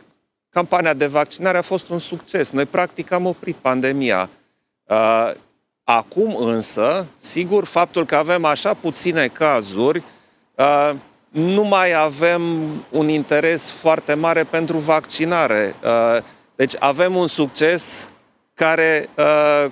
campania 0.50 0.94
de 0.94 1.08
vaccinare 1.08 1.58
a 1.58 1.62
fost 1.62 1.90
un 1.90 2.00
succes. 2.00 2.52
Noi 2.52 2.66
practic 2.66 3.12
am 3.12 3.26
oprit 3.26 3.56
pandemia. 3.56 4.30
Uh, 4.84 5.32
acum 5.84 6.36
însă, 6.36 7.08
sigur, 7.18 7.66
faptul 7.66 8.06
că 8.06 8.16
avem 8.16 8.46
așa 8.46 8.74
puține 8.74 9.28
cazuri, 9.28 10.04
uh, 10.56 10.92
nu 11.30 11.64
mai 11.64 11.94
avem 11.94 12.42
un 12.90 13.10
interes 13.10 13.70
foarte 13.70 14.14
mare 14.14 14.44
pentru 14.44 14.78
vaccinare. 14.78 15.76
Deci 16.56 16.74
avem 16.80 17.16
un 17.16 17.28
succes 17.28 18.10
care 18.54 19.10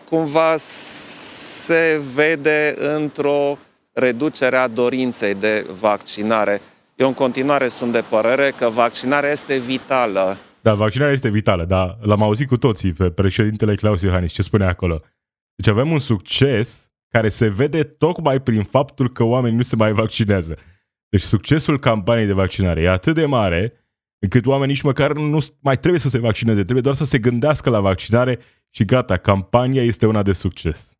cumva 0.09 0.55
se 0.57 2.01
vede 2.15 2.75
într-o 2.79 3.57
reducere 3.93 4.57
a 4.57 4.67
dorinței 4.67 5.33
de 5.33 5.65
vaccinare. 5.79 6.61
Eu 6.95 7.07
în 7.07 7.13
continuare 7.13 7.67
sunt 7.67 7.91
de 7.91 8.03
părere 8.09 8.53
că 8.57 8.69
vaccinarea 8.69 9.31
este 9.31 9.57
vitală. 9.57 10.37
Da, 10.61 10.73
vaccinarea 10.73 11.13
este 11.13 11.29
vitală, 11.29 11.65
dar 11.65 11.97
l-am 12.01 12.23
auzit 12.23 12.47
cu 12.47 12.57
toții 12.57 12.93
pe 12.93 13.09
președintele 13.09 13.75
Claus 13.75 14.01
Iohannis, 14.01 14.31
ce 14.31 14.41
spune 14.41 14.65
acolo. 14.65 15.01
Deci 15.55 15.67
avem 15.67 15.91
un 15.91 15.99
succes 15.99 16.91
care 17.09 17.29
se 17.29 17.47
vede 17.47 17.83
tocmai 17.83 18.39
prin 18.39 18.63
faptul 18.63 19.09
că 19.09 19.23
oamenii 19.23 19.57
nu 19.57 19.63
se 19.63 19.75
mai 19.75 19.91
vaccinează. 19.91 20.57
Deci 21.09 21.21
succesul 21.21 21.79
campaniei 21.79 22.25
de 22.25 22.33
vaccinare 22.33 22.81
e 22.81 22.89
atât 22.89 23.15
de 23.15 23.25
mare 23.25 23.73
încât 24.19 24.45
oamenii 24.45 24.73
nici 24.73 24.83
măcar 24.83 25.13
nu 25.13 25.39
mai 25.59 25.77
trebuie 25.77 26.01
să 26.01 26.09
se 26.09 26.19
vaccineze, 26.19 26.61
trebuie 26.61 26.81
doar 26.81 26.95
să 26.95 27.05
se 27.05 27.19
gândească 27.19 27.69
la 27.69 27.79
vaccinare 27.79 28.39
și 28.69 28.85
gata, 28.85 29.17
campania 29.17 29.83
este 29.83 30.05
una 30.05 30.23
de 30.23 30.33
succes 30.33 30.97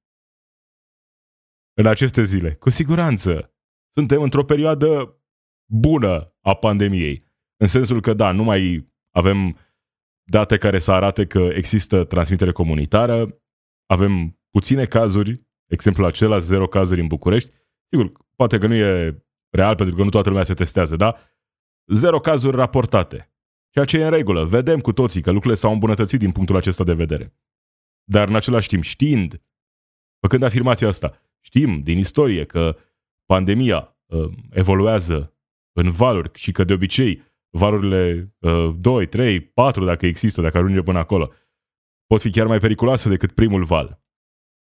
în 1.78 1.86
aceste 1.86 2.24
zile. 2.24 2.54
Cu 2.54 2.70
siguranță. 2.70 3.54
Suntem 3.94 4.22
într-o 4.22 4.44
perioadă 4.44 5.22
bună 5.72 6.36
a 6.42 6.56
pandemiei. 6.56 7.26
În 7.58 7.68
sensul 7.68 8.02
că, 8.02 8.14
da, 8.14 8.32
nu 8.32 8.44
mai 8.44 8.92
avem 9.16 9.58
date 10.24 10.58
care 10.58 10.80
să 10.80 10.92
arate 10.92 11.26
că 11.26 11.40
există 11.40 12.04
transmitere 12.04 12.52
comunitară, 12.52 13.42
avem 13.86 14.40
puține 14.50 14.86
cazuri, 14.86 15.48
exemplul 15.72 16.08
acela, 16.08 16.38
zero 16.38 16.68
cazuri 16.68 17.02
în 17.02 17.08
București. 17.08 17.54
Sigur, 17.90 18.12
poate 18.36 18.58
că 18.58 18.68
nu 18.68 18.76
e 18.76 19.24
real 19.50 19.76
pentru 19.76 19.96
că 19.96 20.04
nu 20.04 20.10
toată 20.10 20.30
lumea 20.30 20.44
se 20.44 20.54
testează, 20.54 20.96
da? 20.96 21.18
Zero 21.94 22.20
cazuri 22.20 22.56
raportate. 22.56 23.32
Ceea 23.70 23.86
ce 23.86 23.98
e 23.98 24.04
în 24.04 24.10
regulă. 24.10 24.46
Vedem 24.46 24.80
cu 24.80 24.94
toții 24.94 25.22
că 25.22 25.32
lucrurile 25.32 25.60
s-au 25.60 25.72
îmbunătățit 25.72 26.20
din 26.20 26.32
punctul 26.32 26.56
acesta 26.56 26.84
de 26.84 26.94
vedere. 26.94 27.36
Dar 28.04 28.28
în 28.28 28.36
același 28.36 28.68
timp, 28.68 28.84
știind, 28.84 29.42
făcând 30.20 30.44
afirmația 30.44 30.88
asta, 30.88 31.20
Știm 31.48 31.82
din 31.82 31.98
istorie 31.98 32.46
că 32.46 32.78
pandemia 33.26 33.98
uh, 34.06 34.30
evoluează 34.50 35.38
în 35.72 35.92
valuri 35.92 36.32
și 36.34 36.52
că 36.52 36.64
de 36.64 36.74
obicei 36.74 37.24
valurile 37.50 38.34
uh, 38.40 38.76
2, 38.80 39.08
3, 39.08 39.42
4, 39.42 39.86
dacă 39.86 40.06
există, 40.06 40.42
dacă 40.42 40.58
ajunge 40.58 40.82
până 40.82 41.00
acolo, 41.00 41.32
pot 42.06 42.22
fi 42.22 42.30
chiar 42.30 42.48
mai 42.48 42.60
periculoase 42.60 43.10
decât 43.10 43.32
primul 43.32 43.64
val. 43.64 44.04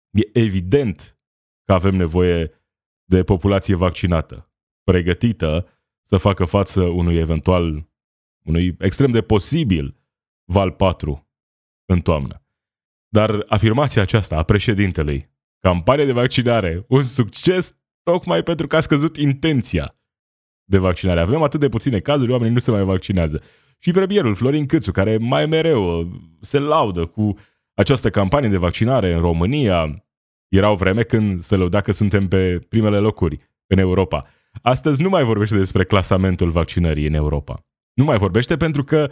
E 0.09 0.39
evident 0.39 1.19
că 1.63 1.73
avem 1.73 1.95
nevoie 1.95 2.51
de 3.03 3.23
populație 3.23 3.75
vaccinată, 3.75 4.48
pregătită 4.91 5.67
să 6.03 6.17
facă 6.17 6.45
față 6.45 6.83
unui 6.83 7.15
eventual, 7.15 7.89
unui 8.43 8.75
extrem 8.79 9.11
de 9.11 9.21
posibil 9.21 9.95
val 10.45 10.71
4 10.71 11.27
în 11.85 12.01
toamnă. 12.01 12.43
Dar 13.07 13.45
afirmația 13.47 14.01
aceasta 14.01 14.37
a 14.37 14.43
președintelui 14.43 15.29
campanie 15.59 16.05
de 16.05 16.11
vaccinare, 16.11 16.85
un 16.87 17.03
succes 17.03 17.77
tocmai 18.03 18.43
pentru 18.43 18.67
că 18.67 18.75
a 18.75 18.79
scăzut 18.79 19.17
intenția 19.17 19.95
de 20.63 20.77
vaccinare. 20.77 21.19
Avem 21.19 21.41
atât 21.41 21.59
de 21.59 21.69
puține 21.69 21.99
cazuri, 21.99 22.31
oamenii 22.31 22.53
nu 22.53 22.59
se 22.59 22.71
mai 22.71 22.83
vaccinează. 22.83 23.41
Și 23.79 23.91
premierul 23.91 24.35
Florin 24.35 24.65
Câțu, 24.65 24.91
care 24.91 25.17
mai 25.17 25.45
mereu 25.45 25.99
uh, 25.99 26.07
se 26.41 26.59
laudă 26.59 27.05
cu 27.05 27.37
această 27.73 28.09
campanie 28.09 28.49
de 28.49 28.57
vaccinare 28.57 29.13
în 29.13 29.19
România, 29.19 30.03
era 30.47 30.69
o 30.69 30.75
vreme 30.75 31.03
când 31.03 31.41
se 31.41 31.55
lăuda 31.55 31.81
că 31.81 31.91
suntem 31.91 32.27
pe 32.27 32.59
primele 32.69 32.97
locuri 32.99 33.37
în 33.67 33.77
Europa. 33.77 34.27
Astăzi 34.61 35.01
nu 35.01 35.09
mai 35.09 35.23
vorbește 35.23 35.57
despre 35.57 35.85
clasamentul 35.85 36.51
vaccinării 36.51 37.07
în 37.07 37.13
Europa. 37.13 37.65
Nu 37.93 38.03
mai 38.03 38.17
vorbește 38.17 38.57
pentru 38.57 38.83
că 38.83 39.11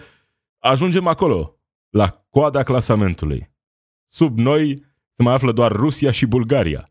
ajungem 0.59 1.07
acolo, 1.07 1.59
la 1.89 2.25
coada 2.29 2.63
clasamentului. 2.63 3.55
Sub 4.13 4.37
noi 4.37 4.75
se 5.11 5.23
mai 5.23 5.33
află 5.33 5.51
doar 5.51 5.71
Rusia 5.71 6.11
și 6.11 6.25
Bulgaria. 6.25 6.83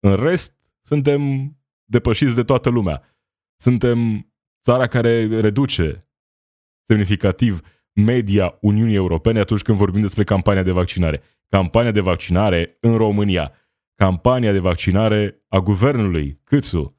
În 0.00 0.14
rest, 0.14 0.54
suntem 0.82 1.52
depășiți 1.84 2.34
de 2.34 2.42
toată 2.42 2.68
lumea. 2.68 3.02
Suntem 3.60 4.28
țara 4.62 4.86
care 4.86 5.40
reduce 5.40 6.08
semnificativ 6.86 7.60
media 7.92 8.58
Uniunii 8.60 8.94
Europene 8.94 9.38
atunci 9.38 9.62
când 9.62 9.78
vorbim 9.78 10.00
despre 10.00 10.24
campania 10.24 10.62
de 10.62 10.70
vaccinare. 10.70 11.22
Campania 11.48 11.90
de 11.90 12.00
vaccinare 12.00 12.76
în 12.80 12.96
România, 12.96 13.52
campania 13.94 14.52
de 14.52 14.58
vaccinare 14.58 15.44
a 15.48 15.58
guvernului 15.58 16.40
Câțu, 16.44 16.97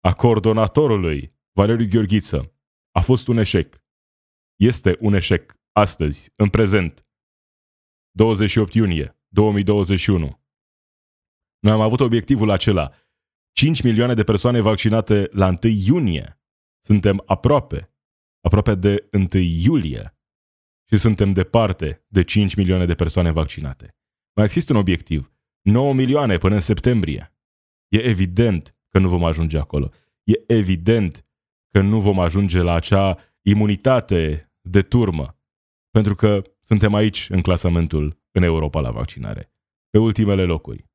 a 0.00 0.14
coordonatorului 0.14 1.38
Valeriu 1.52 1.86
Gheorghiță, 1.88 2.54
a 2.90 3.00
fost 3.00 3.28
un 3.28 3.36
eșec. 3.36 3.84
Este 4.56 4.96
un 5.00 5.14
eșec 5.14 5.54
astăzi, 5.72 6.32
în 6.36 6.48
prezent, 6.48 7.06
28 8.10 8.74
iunie 8.74 9.18
2021. 9.28 10.40
Noi 11.58 11.72
am 11.72 11.80
avut 11.80 12.00
obiectivul 12.00 12.50
acela. 12.50 12.92
5 13.52 13.82
milioane 13.82 14.14
de 14.14 14.24
persoane 14.24 14.60
vaccinate 14.60 15.28
la 15.32 15.46
1 15.46 15.58
iunie. 15.62 16.40
Suntem 16.84 17.22
aproape, 17.26 17.94
aproape 18.40 18.74
de 18.74 19.08
1 19.12 19.28
iulie 19.42 20.18
și 20.88 20.98
suntem 20.98 21.32
departe 21.32 22.04
de 22.08 22.24
5 22.24 22.54
milioane 22.54 22.86
de 22.86 22.94
persoane 22.94 23.30
vaccinate. 23.30 23.96
Mai 24.36 24.44
există 24.44 24.72
un 24.72 24.78
obiectiv. 24.78 25.32
9 25.62 25.94
milioane 25.94 26.38
până 26.38 26.54
în 26.54 26.60
septembrie. 26.60 27.34
E 27.88 27.98
evident 27.98 28.79
că 28.90 28.98
nu 28.98 29.08
vom 29.08 29.24
ajunge 29.24 29.58
acolo. 29.58 29.90
E 30.22 30.54
evident 30.54 31.26
că 31.72 31.80
nu 31.80 32.00
vom 32.00 32.20
ajunge 32.20 32.60
la 32.60 32.74
acea 32.74 33.18
imunitate 33.42 34.52
de 34.60 34.82
turmă. 34.82 35.38
Pentru 35.90 36.14
că 36.14 36.42
suntem 36.60 36.94
aici 36.94 37.26
în 37.30 37.40
clasamentul 37.40 38.18
în 38.30 38.42
Europa 38.42 38.80
la 38.80 38.90
vaccinare, 38.90 39.52
pe 39.90 39.98
ultimele 39.98 40.44
locuri. 40.44 40.88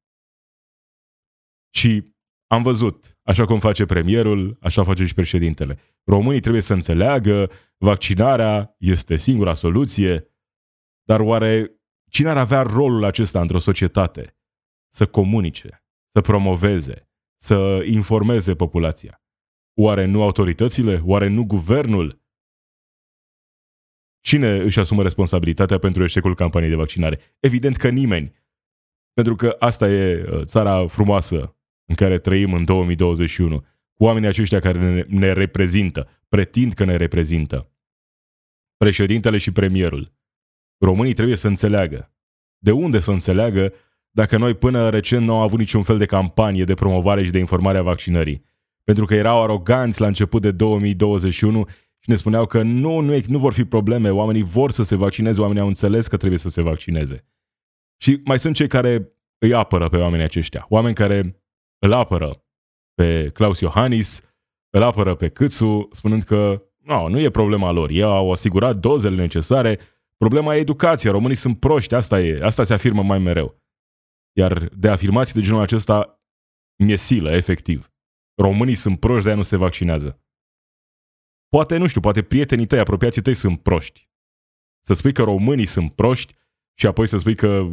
Și 1.73 2.13
am 2.47 2.63
văzut, 2.63 3.17
așa 3.23 3.45
cum 3.45 3.59
face 3.59 3.85
premierul, 3.85 4.57
așa 4.61 4.83
face 4.83 5.05
și 5.05 5.13
președintele. 5.13 5.79
Românii 6.03 6.39
trebuie 6.39 6.61
să 6.61 6.73
înțeleagă, 6.73 7.51
vaccinarea 7.77 8.75
este 8.77 9.17
singura 9.17 9.53
soluție, 9.53 10.29
dar 11.03 11.19
oare 11.19 11.71
cine 12.09 12.29
ar 12.29 12.37
avea 12.37 12.61
rolul 12.61 13.03
acesta 13.03 13.41
într-o 13.41 13.59
societate? 13.59 14.37
Să 14.93 15.05
comunice, 15.05 15.85
să 16.11 16.21
promoveze, 16.21 17.09
să 17.45 17.83
informeze 17.85 18.55
populația. 18.55 19.21
Oare 19.73 20.05
nu 20.05 20.21
autoritățile? 20.21 21.01
Oare 21.03 21.27
nu 21.27 21.45
guvernul? 21.45 22.21
Cine 24.19 24.57
își 24.57 24.79
asumă 24.79 25.01
responsabilitatea 25.01 25.77
pentru 25.77 26.03
eșecul 26.03 26.35
campaniei 26.35 26.69
de 26.69 26.75
vaccinare? 26.75 27.19
Evident 27.39 27.75
că 27.75 27.89
nimeni. 27.89 28.33
Pentru 29.13 29.35
că 29.35 29.55
asta 29.59 29.89
e 29.89 30.23
uh, 30.23 30.41
țara 30.43 30.87
frumoasă 30.87 31.57
în 31.85 31.95
care 31.95 32.19
trăim 32.19 32.53
în 32.53 32.65
2021, 32.65 33.59
cu 33.93 34.03
oamenii 34.03 34.27
aceștia 34.27 34.59
care 34.59 34.79
ne, 34.79 35.03
ne 35.07 35.31
reprezintă, 35.31 36.09
pretind 36.29 36.73
că 36.73 36.83
ne 36.83 36.95
reprezintă. 36.95 37.71
Președintele 38.77 39.37
și 39.37 39.51
premierul. 39.51 40.13
Românii 40.77 41.13
trebuie 41.13 41.35
să 41.35 41.47
înțeleagă. 41.47 42.13
De 42.57 42.71
unde 42.71 42.99
să 42.99 43.11
înțeleagă 43.11 43.73
dacă 44.15 44.37
noi 44.37 44.53
până 44.53 44.89
recent 44.89 45.25
nu 45.25 45.35
am 45.35 45.41
avut 45.41 45.59
niciun 45.59 45.81
fel 45.81 45.97
de 45.97 46.05
campanie 46.05 46.63
de 46.63 46.73
promovare 46.73 47.23
și 47.23 47.31
de 47.31 47.39
informare 47.39 47.77
a 47.77 47.81
vaccinării? 47.81 48.43
Pentru 48.83 49.05
că 49.05 49.15
erau 49.15 49.43
aroganți 49.43 50.01
la 50.01 50.07
început 50.07 50.41
de 50.41 50.51
2021 50.51 51.65
și 51.99 52.09
ne 52.09 52.15
spuneau 52.15 52.45
că 52.45 52.61
nu, 52.61 52.99
nu, 52.99 53.19
nu 53.27 53.37
vor 53.37 53.53
fi 53.53 53.65
probleme, 53.65 54.09
oamenii 54.09 54.43
vor 54.43 54.71
să 54.71 54.83
se 54.83 54.95
vaccineze, 54.95 55.41
oamenii 55.41 55.61
au 55.61 55.67
înțeles 55.67 56.07
că 56.07 56.17
trebuie 56.17 56.39
să 56.39 56.49
se 56.49 56.61
vaccineze. 56.61 57.27
Și 58.01 58.21
mai 58.23 58.39
sunt 58.39 58.55
cei 58.55 58.67
care 58.67 59.11
îi 59.37 59.53
apără 59.53 59.89
pe 59.89 59.97
oamenii 59.97 60.25
aceștia, 60.25 60.65
oameni 60.69 60.95
care 60.95 61.41
îl 61.79 61.93
apără 61.93 62.43
pe 62.93 63.29
Claus 63.33 63.59
Iohannis, 63.59 64.21
îl 64.69 64.81
apără 64.81 65.15
pe 65.15 65.29
Câțu, 65.29 65.87
spunând 65.91 66.23
că 66.23 66.63
no, 66.83 67.09
nu 67.09 67.19
e 67.19 67.29
problema 67.29 67.71
lor, 67.71 67.89
ei 67.89 68.03
au 68.03 68.31
asigurat 68.31 68.75
dozele 68.75 69.15
necesare, 69.15 69.79
problema 70.17 70.55
e 70.55 70.59
educația, 70.59 71.11
românii 71.11 71.35
sunt 71.35 71.59
proști, 71.59 71.95
asta 71.95 72.19
e, 72.19 72.39
asta 72.43 72.63
se 72.63 72.73
afirmă 72.73 73.03
mai 73.03 73.19
mereu. 73.19 73.63
Iar 74.37 74.67
de 74.67 74.89
afirmații 74.89 75.33
de 75.33 75.41
genul 75.41 75.61
acesta 75.61 76.21
mi-e 76.83 76.95
silă, 76.95 77.31
efectiv. 77.31 77.93
Românii 78.41 78.75
sunt 78.75 78.99
proști, 78.99 79.23
de-aia 79.23 79.37
nu 79.37 79.43
se 79.43 79.57
vaccinează. 79.57 80.19
Poate, 81.47 81.77
nu 81.77 81.87
știu, 81.87 82.01
poate 82.01 82.23
prietenii 82.23 82.65
tăi, 82.65 82.79
apropiații 82.79 83.21
tăi 83.21 83.33
sunt 83.33 83.61
proști. 83.61 84.09
Să 84.85 84.93
spui 84.93 85.13
că 85.13 85.23
românii 85.23 85.65
sunt 85.65 85.95
proști 85.95 86.35
și 86.79 86.87
apoi 86.87 87.07
să 87.07 87.17
spui 87.17 87.35
că 87.35 87.67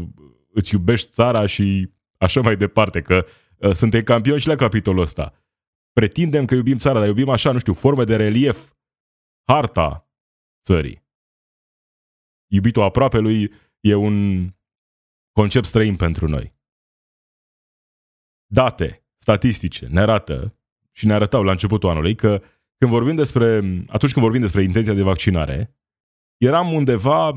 îți 0.49 0.75
iubești 0.75 1.11
țara 1.11 1.47
și 1.47 1.93
așa 2.19 2.41
mai 2.41 2.57
departe, 2.57 3.03
că 3.03 3.27
uh, 3.57 3.73
suntem 3.73 4.03
campionși 4.03 4.43
și 4.43 4.49
la 4.49 4.55
capitolul 4.55 5.01
ăsta. 5.01 5.35
pretindem 5.93 6.45
că 6.45 6.55
iubim 6.55 6.77
țara, 6.77 6.99
dar 6.99 7.09
iubim 7.09 7.29
așa, 7.29 7.53
nu 7.53 7.59
știu, 7.59 7.73
forme 7.73 8.05
de 8.05 8.17
relief, 8.17 8.73
harta 9.49 10.11
țării. 10.65 11.05
Iubitul 12.51 12.83
aproape 12.83 13.19
lui 13.19 13.53
e 13.81 13.95
un 13.95 14.47
concept 15.33 15.67
străin 15.67 15.97
pentru 15.97 16.29
noi. 16.29 16.55
Date 18.47 19.07
statistice 19.17 19.87
ne 19.87 20.01
arată 20.01 20.57
și 20.91 21.07
ne 21.07 21.13
arătau 21.13 21.43
la 21.43 21.51
începutul 21.51 21.89
anului 21.89 22.15
că 22.15 22.43
când 22.77 22.91
vorbim 22.91 23.15
despre, 23.15 23.57
atunci 23.89 24.13
când 24.13 24.25
vorbim 24.25 24.41
despre 24.41 24.63
intenția 24.63 24.95
de 24.95 25.03
vaccinare, 25.03 25.77
eram 26.37 26.73
undeva 26.73 27.33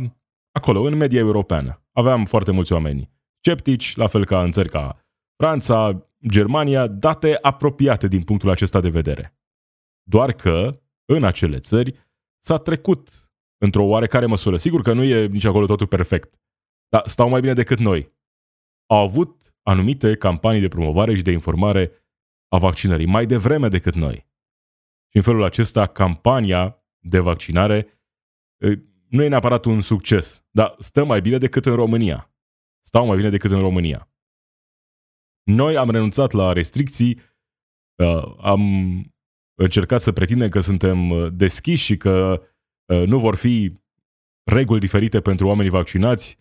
acolo, 0.51 0.81
în 0.81 0.95
media 0.95 1.19
europeană. 1.19 1.83
Aveam 1.91 2.25
foarte 2.25 2.51
mulți 2.51 2.73
oameni 2.73 3.11
sceptici, 3.39 3.95
la 3.95 4.07
fel 4.07 4.25
ca 4.25 4.43
în 4.43 4.51
țări 4.51 4.69
ca 4.69 5.05
Franța, 5.35 6.09
Germania, 6.27 6.87
date 6.87 7.37
apropiate 7.41 8.07
din 8.07 8.23
punctul 8.23 8.49
acesta 8.49 8.79
de 8.79 8.89
vedere. 8.89 9.37
Doar 10.03 10.31
că, 10.31 10.81
în 11.05 11.23
acele 11.23 11.59
țări, 11.59 11.93
s-a 12.43 12.57
trecut 12.57 13.29
într-o 13.57 13.83
oarecare 13.83 14.25
măsură. 14.25 14.57
Sigur 14.57 14.81
că 14.81 14.93
nu 14.93 15.03
e 15.03 15.25
nici 15.25 15.45
acolo 15.45 15.65
totul 15.65 15.87
perfect, 15.87 16.39
dar 16.89 17.07
stau 17.07 17.29
mai 17.29 17.41
bine 17.41 17.53
decât 17.53 17.79
noi. 17.79 18.13
Au 18.85 18.97
avut 18.97 19.55
anumite 19.61 20.15
campanii 20.15 20.61
de 20.61 20.67
promovare 20.67 21.15
și 21.15 21.23
de 21.23 21.31
informare 21.31 21.91
a 22.47 22.57
vaccinării 22.57 23.05
mai 23.05 23.25
devreme 23.25 23.67
decât 23.67 23.95
noi. 23.95 24.15
Și 25.09 25.17
în 25.17 25.21
felul 25.21 25.43
acesta, 25.43 25.87
campania 25.87 26.83
de 26.99 27.19
vaccinare 27.19 27.99
nu 29.07 29.23
e 29.23 29.27
neapărat 29.27 29.65
un 29.65 29.81
succes, 29.81 30.45
dar 30.51 30.75
stă 30.79 31.05
mai 31.05 31.21
bine 31.21 31.37
decât 31.37 31.65
în 31.65 31.75
România. 31.75 32.33
Stau 32.81 33.05
mai 33.05 33.15
bine 33.15 33.29
decât 33.29 33.51
în 33.51 33.59
România. 33.59 34.09
Noi 35.43 35.77
am 35.77 35.89
renunțat 35.89 36.31
la 36.31 36.53
restricții, 36.53 37.19
am 38.37 38.61
încercat 39.53 40.01
să 40.01 40.11
pretindem 40.11 40.49
că 40.49 40.59
suntem 40.59 41.29
deschiși 41.35 41.83
și 41.83 41.97
că 41.97 42.43
nu 42.85 43.19
vor 43.19 43.35
fi 43.35 43.73
reguli 44.51 44.79
diferite 44.79 45.21
pentru 45.21 45.47
oamenii 45.47 45.71
vaccinați 45.71 46.37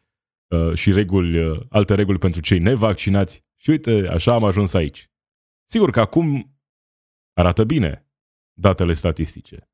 și 0.74 0.92
reguli, 0.92 1.66
alte 1.68 1.94
reguli 1.94 2.18
pentru 2.18 2.40
cei 2.40 2.58
nevaccinați. 2.58 3.44
Și 3.56 3.70
uite, 3.70 4.08
așa 4.08 4.34
am 4.34 4.44
ajuns 4.44 4.74
aici. 4.74 5.10
Sigur 5.70 5.90
că 5.90 6.00
acum 6.00 6.58
arată 7.32 7.64
bine 7.64 8.08
datele 8.52 8.92
statistice. 8.92 9.68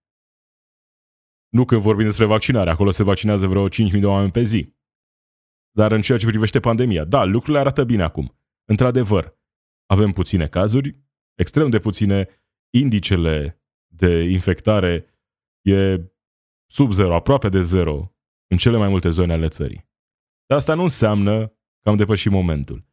Nu 1.49 1.65
când 1.65 1.81
vorbim 1.81 2.05
despre 2.05 2.25
vaccinare, 2.25 2.71
acolo 2.71 2.91
se 2.91 3.03
vaccinează 3.03 3.47
vreo 3.47 3.69
5.000 3.69 4.01
de 4.01 4.07
oameni 4.07 4.31
pe 4.31 4.43
zi. 4.43 4.75
Dar 5.71 5.93
în 5.93 6.01
ceea 6.01 6.19
ce 6.19 6.27
privește 6.27 6.61
pandemia, 6.61 7.05
da, 7.05 7.25
lucrurile 7.25 7.59
arată 7.59 7.85
bine 7.85 8.03
acum. 8.03 8.39
Într-adevăr, 8.65 9.39
avem 9.87 10.11
puține 10.11 10.49
cazuri, 10.49 11.01
extrem 11.35 11.71
de 11.71 11.79
puține, 11.79 12.29
indicele 12.71 13.63
de 13.87 14.23
infectare 14.23 15.21
e 15.63 15.97
sub 16.67 16.93
zero, 16.93 17.15
aproape 17.15 17.49
de 17.49 17.61
zero, 17.61 18.15
în 18.47 18.57
cele 18.57 18.77
mai 18.77 18.89
multe 18.89 19.09
zone 19.09 19.33
ale 19.33 19.49
țării. 19.49 19.90
Dar 20.51 20.59
asta 20.59 20.75
nu 20.75 20.83
înseamnă 20.83 21.47
că 21.83 21.89
am 21.89 21.97
depășit 21.97 22.31
momentul. 22.31 22.85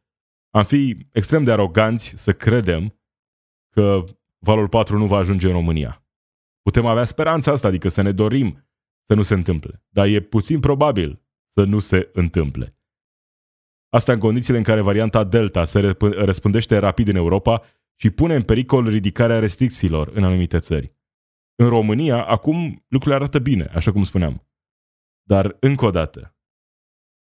Am 0.50 0.64
fi 0.64 1.06
extrem 1.12 1.44
de 1.44 1.52
aroganți 1.52 2.12
să 2.16 2.32
credem 2.32 3.00
că 3.70 4.04
valul 4.38 4.68
4 4.68 4.98
nu 4.98 5.06
va 5.06 5.16
ajunge 5.16 5.46
în 5.46 5.52
România. 5.52 6.06
Putem 6.62 6.86
avea 6.86 7.04
speranța 7.04 7.52
asta, 7.52 7.68
adică 7.68 7.88
să 7.88 8.02
ne 8.02 8.12
dorim 8.12 8.68
să 9.06 9.14
nu 9.14 9.22
se 9.22 9.34
întâmple. 9.34 9.84
Dar 9.88 10.06
e 10.06 10.20
puțin 10.20 10.60
probabil 10.60 11.22
să 11.48 11.64
nu 11.64 11.78
se 11.78 12.10
întâmple. 12.12 12.78
Asta 13.88 14.12
în 14.12 14.18
condițiile 14.18 14.58
în 14.58 14.64
care 14.64 14.80
varianta 14.80 15.24
Delta 15.24 15.64
se 15.64 15.96
răspândește 16.00 16.78
rapid 16.78 17.08
în 17.08 17.16
Europa 17.16 17.62
și 18.00 18.10
pune 18.10 18.34
în 18.34 18.42
pericol 18.42 18.88
ridicarea 18.88 19.38
restricțiilor 19.38 20.08
în 20.08 20.24
anumite 20.24 20.58
țări. 20.58 20.96
În 21.54 21.68
România, 21.68 22.24
acum 22.24 22.84
lucrurile 22.88 23.14
arată 23.14 23.38
bine, 23.38 23.64
așa 23.64 23.92
cum 23.92 24.04
spuneam. 24.04 24.48
Dar, 25.22 25.56
încă 25.60 25.84
o 25.84 25.90
dată, 25.90 26.32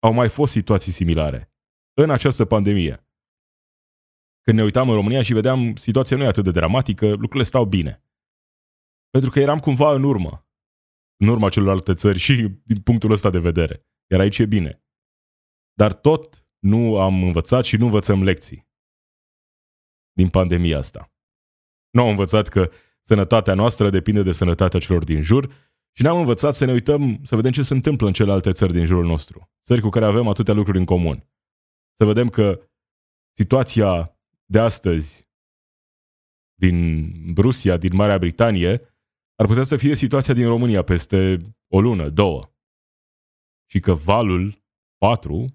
au 0.03 0.13
mai 0.13 0.29
fost 0.29 0.51
situații 0.51 0.91
similare. 0.91 1.53
În 1.93 2.09
această 2.09 2.45
pandemie. 2.45 3.05
Când 4.41 4.57
ne 4.57 4.63
uitam 4.63 4.89
în 4.89 4.95
România 4.95 5.21
și 5.21 5.33
vedeam 5.33 5.75
situația 5.75 6.17
nu 6.17 6.23
e 6.23 6.27
atât 6.27 6.43
de 6.43 6.51
dramatică, 6.51 7.09
lucrurile 7.09 7.43
stau 7.43 7.65
bine. 7.65 8.03
Pentru 9.09 9.29
că 9.29 9.39
eram 9.39 9.59
cumva 9.59 9.93
în 9.93 10.03
urmă. 10.03 10.47
În 11.17 11.27
urma 11.27 11.49
celorlalte 11.49 11.93
țări 11.93 12.17
și 12.17 12.33
din 12.63 12.81
punctul 12.81 13.11
ăsta 13.11 13.29
de 13.29 13.39
vedere. 13.39 13.87
Iar 14.11 14.19
aici 14.19 14.39
e 14.39 14.45
bine. 14.45 14.83
Dar 15.73 15.93
tot 15.93 16.47
nu 16.59 16.99
am 16.99 17.23
învățat 17.23 17.65
și 17.65 17.77
nu 17.77 17.85
învățăm 17.85 18.23
lecții 18.23 18.69
din 20.11 20.29
pandemia 20.29 20.77
asta. 20.77 21.13
Nu 21.89 22.01
am 22.01 22.07
învățat 22.07 22.47
că 22.47 22.71
sănătatea 23.03 23.53
noastră 23.53 23.89
depinde 23.89 24.23
de 24.23 24.31
sănătatea 24.31 24.79
celor 24.79 25.03
din 25.03 25.21
jur 25.21 25.70
și 25.93 26.01
ne-am 26.01 26.17
învățat 26.17 26.55
să 26.55 26.65
ne 26.65 26.71
uităm, 26.71 27.19
să 27.23 27.35
vedem 27.35 27.51
ce 27.51 27.63
se 27.63 27.73
întâmplă 27.73 28.07
în 28.07 28.13
celelalte 28.13 28.51
țări 28.51 28.73
din 28.73 28.85
jurul 28.85 29.05
nostru. 29.05 29.49
Țări 29.65 29.81
cu 29.81 29.89
care 29.89 30.05
avem 30.05 30.27
atâtea 30.27 30.53
lucruri 30.53 30.77
în 30.77 30.85
comun. 30.85 31.27
Să 31.97 32.05
vedem 32.05 32.29
că 32.29 32.69
situația 33.37 34.19
de 34.45 34.59
astăzi 34.59 35.29
din 36.59 37.33
Rusia, 37.35 37.77
din 37.77 37.95
Marea 37.95 38.17
Britanie, 38.17 38.81
ar 39.35 39.45
putea 39.45 39.63
să 39.63 39.77
fie 39.77 39.95
situația 39.95 40.33
din 40.33 40.47
România 40.47 40.83
peste 40.83 41.41
o 41.67 41.81
lună, 41.81 42.09
două. 42.09 42.53
Și 43.69 43.79
că 43.79 43.93
valul 43.93 44.63
4 44.97 45.45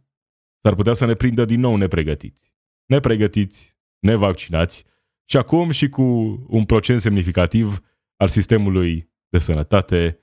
s-ar 0.63 0.75
putea 0.75 0.93
să 0.93 1.05
ne 1.05 1.15
prindă 1.15 1.45
din 1.45 1.61
nou 1.61 1.77
nepregătiți. 1.77 2.55
Nepregătiți, 2.87 3.77
nevaccinați 3.99 4.85
și 5.29 5.37
acum 5.37 5.71
și 5.71 5.89
cu 5.89 6.03
un 6.49 6.65
procent 6.65 7.01
semnificativ 7.01 7.81
al 8.17 8.29
sistemului 8.29 9.11
de 9.29 9.39
sănătate 9.39 10.21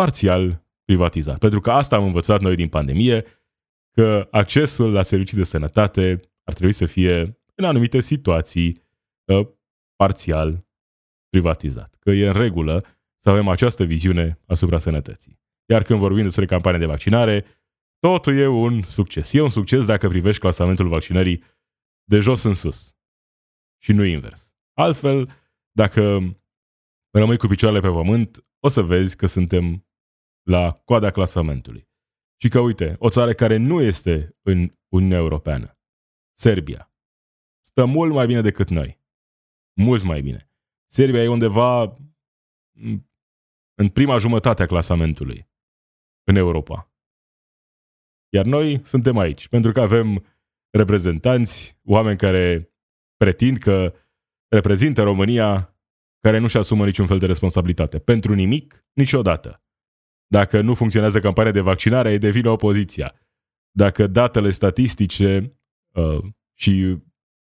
parțial 0.00 0.64
privatizat. 0.84 1.38
Pentru 1.38 1.60
că 1.60 1.70
asta 1.70 1.96
am 1.96 2.04
învățat 2.04 2.40
noi 2.40 2.54
din 2.54 2.68
pandemie, 2.68 3.24
că 3.90 4.28
accesul 4.30 4.92
la 4.92 5.02
servicii 5.02 5.36
de 5.36 5.42
sănătate 5.42 6.20
ar 6.44 6.54
trebui 6.54 6.72
să 6.72 6.86
fie, 6.86 7.40
în 7.54 7.64
anumite 7.64 8.00
situații, 8.00 8.82
ă, 9.28 9.48
parțial 9.96 10.66
privatizat. 11.28 11.96
Că 12.00 12.10
e 12.10 12.26
în 12.26 12.32
regulă 12.32 12.84
să 13.22 13.30
avem 13.30 13.48
această 13.48 13.84
viziune 13.84 14.40
asupra 14.46 14.78
sănătății. 14.78 15.40
Iar 15.68 15.82
când 15.82 15.98
vorbim 15.98 16.22
despre 16.22 16.46
campanie 16.46 16.78
de 16.78 16.86
vaccinare, 16.86 17.44
totul 17.98 18.36
e 18.36 18.46
un 18.46 18.82
succes. 18.82 19.32
E 19.32 19.40
un 19.40 19.50
succes 19.50 19.86
dacă 19.86 20.08
privești 20.08 20.40
clasamentul 20.40 20.88
vaccinării 20.88 21.42
de 22.04 22.18
jos 22.18 22.42
în 22.42 22.54
sus 22.54 22.96
și 23.82 23.92
nu 23.92 24.04
invers. 24.04 24.54
Altfel, 24.72 25.30
dacă 25.72 26.00
rămâi 27.10 27.38
cu 27.38 27.46
picioarele 27.46 27.80
pe 27.80 27.88
pământ, 27.88 28.46
o 28.60 28.68
să 28.68 28.82
vezi 28.82 29.16
că 29.16 29.26
suntem 29.26 29.85
la 30.46 30.72
coada 30.84 31.10
clasamentului. 31.10 31.88
Și 32.40 32.48
că, 32.48 32.60
uite, 32.60 32.96
o 32.98 33.08
țară 33.08 33.32
care 33.32 33.56
nu 33.56 33.80
este 33.80 34.36
în 34.42 34.72
Uniunea 34.88 35.18
Europeană, 35.18 35.78
Serbia, 36.38 36.92
stă 37.66 37.84
mult 37.84 38.12
mai 38.12 38.26
bine 38.26 38.40
decât 38.40 38.68
noi. 38.68 39.00
Mult 39.80 40.02
mai 40.02 40.20
bine. 40.20 40.50
Serbia 40.90 41.22
e 41.22 41.28
undeva 41.28 41.96
în 43.74 43.88
prima 43.92 44.16
jumătate 44.16 44.62
a 44.62 44.66
clasamentului 44.66 45.48
în 46.24 46.36
Europa. 46.36 46.92
Iar 48.32 48.44
noi 48.44 48.80
suntem 48.84 49.16
aici, 49.18 49.48
pentru 49.48 49.72
că 49.72 49.80
avem 49.80 50.24
reprezentanți, 50.70 51.80
oameni 51.84 52.18
care 52.18 52.72
pretind 53.16 53.56
că 53.56 53.94
reprezintă 54.48 55.02
România, 55.02 55.76
care 56.20 56.38
nu-și 56.38 56.56
asumă 56.56 56.84
niciun 56.84 57.06
fel 57.06 57.18
de 57.18 57.26
responsabilitate. 57.26 57.98
Pentru 57.98 58.34
nimic, 58.34 58.86
niciodată. 58.92 59.65
Dacă 60.26 60.60
nu 60.60 60.74
funcționează 60.74 61.20
campania 61.20 61.52
de 61.52 61.60
vaccinare, 61.60 62.12
e 62.12 62.18
de 62.18 62.30
vină 62.30 62.50
opoziția. 62.50 63.14
Dacă 63.70 64.06
datele 64.06 64.50
statistice 64.50 65.58
uh, 65.94 66.24
și 66.58 66.96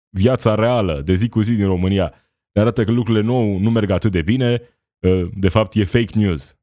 viața 0.08 0.54
reală 0.54 1.00
de 1.00 1.14
zi 1.14 1.28
cu 1.28 1.40
zi 1.40 1.54
din 1.54 1.66
România 1.66 2.14
ne 2.52 2.60
arată 2.60 2.84
că 2.84 2.90
lucrurile 2.90 3.24
nu, 3.24 3.58
nu 3.58 3.70
merg 3.70 3.90
atât 3.90 4.10
de 4.10 4.22
bine, 4.22 4.62
uh, 4.98 5.28
de 5.34 5.48
fapt 5.48 5.74
e 5.74 5.84
fake 5.84 6.18
news. 6.18 6.58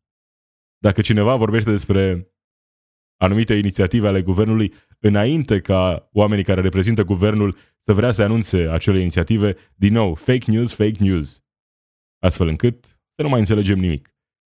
Dacă 0.77 1.01
cineva 1.01 1.35
vorbește 1.35 1.69
despre 1.69 2.31
anumite 3.17 3.53
inițiative 3.53 4.07
ale 4.07 4.21
guvernului 4.21 4.73
înainte 4.99 5.59
ca 5.59 6.09
oamenii 6.13 6.43
care 6.43 6.61
reprezintă 6.61 7.03
guvernul 7.03 7.57
să 7.81 7.93
vrea 7.93 8.11
să 8.11 8.23
anunțe 8.23 8.69
acele 8.69 8.99
inițiative, 8.99 9.55
din 9.75 9.93
nou, 9.93 10.15
fake 10.15 10.51
news, 10.51 10.73
fake 10.73 11.03
news. 11.03 11.43
Astfel 12.19 12.47
încât 12.47 12.85
să 12.85 13.21
nu 13.21 13.29
mai 13.29 13.39
înțelegem 13.39 13.77
nimic 13.77 14.10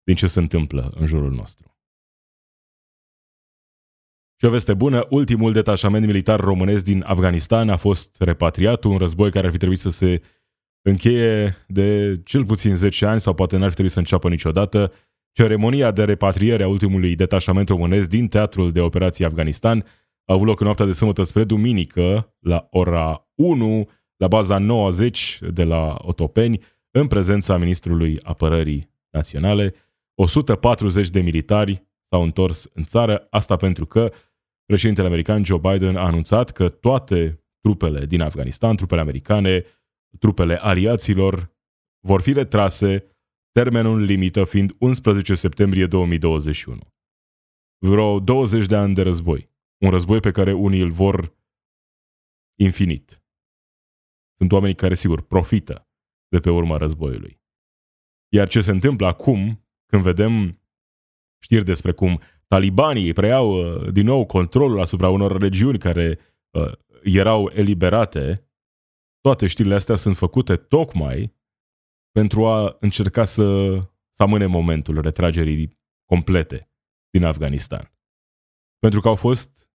din 0.06 0.14
ce 0.14 0.26
se 0.26 0.40
întâmplă 0.40 0.92
în 0.94 1.06
jurul 1.06 1.32
nostru. 1.32 1.76
Și 4.38 4.44
o 4.44 4.50
veste 4.50 4.74
bună, 4.74 5.04
ultimul 5.10 5.52
detașament 5.52 6.06
militar 6.06 6.40
românesc 6.40 6.84
din 6.84 7.02
Afganistan 7.06 7.68
a 7.68 7.76
fost 7.76 8.16
repatriat, 8.18 8.84
un 8.84 8.96
război 8.96 9.30
care 9.30 9.46
ar 9.46 9.52
fi 9.52 9.58
trebuit 9.58 9.78
să 9.78 9.90
se 9.90 10.20
încheie 10.82 11.56
de 11.68 12.20
cel 12.24 12.44
puțin 12.44 12.76
10 12.76 13.06
ani 13.06 13.20
sau 13.20 13.34
poate 13.34 13.56
n-ar 13.56 13.68
fi 13.68 13.72
trebuit 13.72 13.92
să 13.92 13.98
înceapă 13.98 14.28
niciodată. 14.28 14.92
Ceremonia 15.32 15.90
de 15.90 16.04
repatriere 16.04 16.62
a 16.62 16.68
ultimului 16.68 17.14
detașament 17.14 17.68
românesc 17.68 18.08
din 18.08 18.28
Teatrul 18.28 18.72
de 18.72 18.80
Operații 18.80 19.24
Afganistan 19.24 19.84
a 20.24 20.32
avut 20.32 20.46
loc 20.46 20.60
în 20.60 20.64
noaptea 20.64 20.86
de 20.86 20.92
sâmbătă 20.92 21.22
spre 21.22 21.44
duminică 21.44 22.34
la 22.38 22.66
ora 22.70 23.28
1 23.34 23.88
la 24.16 24.28
baza 24.28 24.58
90 24.58 25.38
de 25.50 25.64
la 25.64 25.96
Otopeni 25.98 26.62
în 26.90 27.06
prezența 27.06 27.56
ministrului 27.56 28.18
apărării 28.22 28.90
naționale. 29.10 29.74
140 30.18 31.10
de 31.10 31.20
militari 31.20 31.86
s-au 32.08 32.22
întors 32.22 32.70
în 32.74 32.84
țară, 32.84 33.26
asta 33.30 33.56
pentru 33.56 33.86
că 33.86 34.12
președintele 34.64 35.06
american 35.06 35.44
Joe 35.44 35.58
Biden 35.58 35.96
a 35.96 36.04
anunțat 36.04 36.50
că 36.50 36.68
toate 36.68 37.44
trupele 37.60 38.06
din 38.06 38.20
Afganistan, 38.20 38.76
trupele 38.76 39.00
americane, 39.00 39.64
trupele 40.18 40.56
aliaților, 40.56 41.54
vor 42.06 42.20
fi 42.20 42.32
retrase, 42.32 43.16
termenul 43.52 44.00
limită 44.00 44.44
fiind 44.44 44.76
11 44.78 45.34
septembrie 45.34 45.86
2021. 45.86 46.78
Vreo 47.78 48.20
20 48.20 48.66
de 48.66 48.76
ani 48.76 48.94
de 48.94 49.02
război. 49.02 49.50
Un 49.84 49.90
război 49.90 50.20
pe 50.20 50.30
care 50.30 50.52
unii 50.52 50.80
îl 50.80 50.90
vor 50.90 51.36
infinit. 52.58 53.22
Sunt 54.38 54.52
oameni 54.52 54.74
care, 54.74 54.94
sigur, 54.94 55.22
profită 55.22 55.88
de 56.28 56.38
pe 56.40 56.50
urma 56.50 56.76
războiului. 56.76 57.40
Iar 58.28 58.48
ce 58.48 58.60
se 58.60 58.70
întâmplă 58.70 59.06
acum, 59.06 59.65
când 59.86 60.02
vedem 60.02 60.60
știri 61.42 61.64
despre 61.64 61.92
cum 61.92 62.20
talibanii 62.46 63.12
preiau 63.12 63.50
uh, 63.50 63.92
din 63.92 64.04
nou 64.04 64.26
controlul 64.26 64.80
asupra 64.80 65.08
unor 65.08 65.40
regiuni 65.40 65.78
care 65.78 66.18
uh, 66.50 66.72
erau 67.02 67.50
eliberate, 67.54 68.50
toate 69.20 69.46
știrile 69.46 69.74
astea 69.74 69.94
sunt 69.94 70.16
făcute 70.16 70.56
tocmai 70.56 71.34
pentru 72.12 72.46
a 72.46 72.76
încerca 72.80 73.24
să, 73.24 73.78
să 74.12 74.22
amâne 74.22 74.46
momentul 74.46 75.00
retragerii 75.00 75.78
complete 76.04 76.70
din 77.10 77.24
Afganistan. 77.24 77.92
Pentru 78.78 79.00
că 79.00 79.08
au 79.08 79.14
fost 79.14 79.70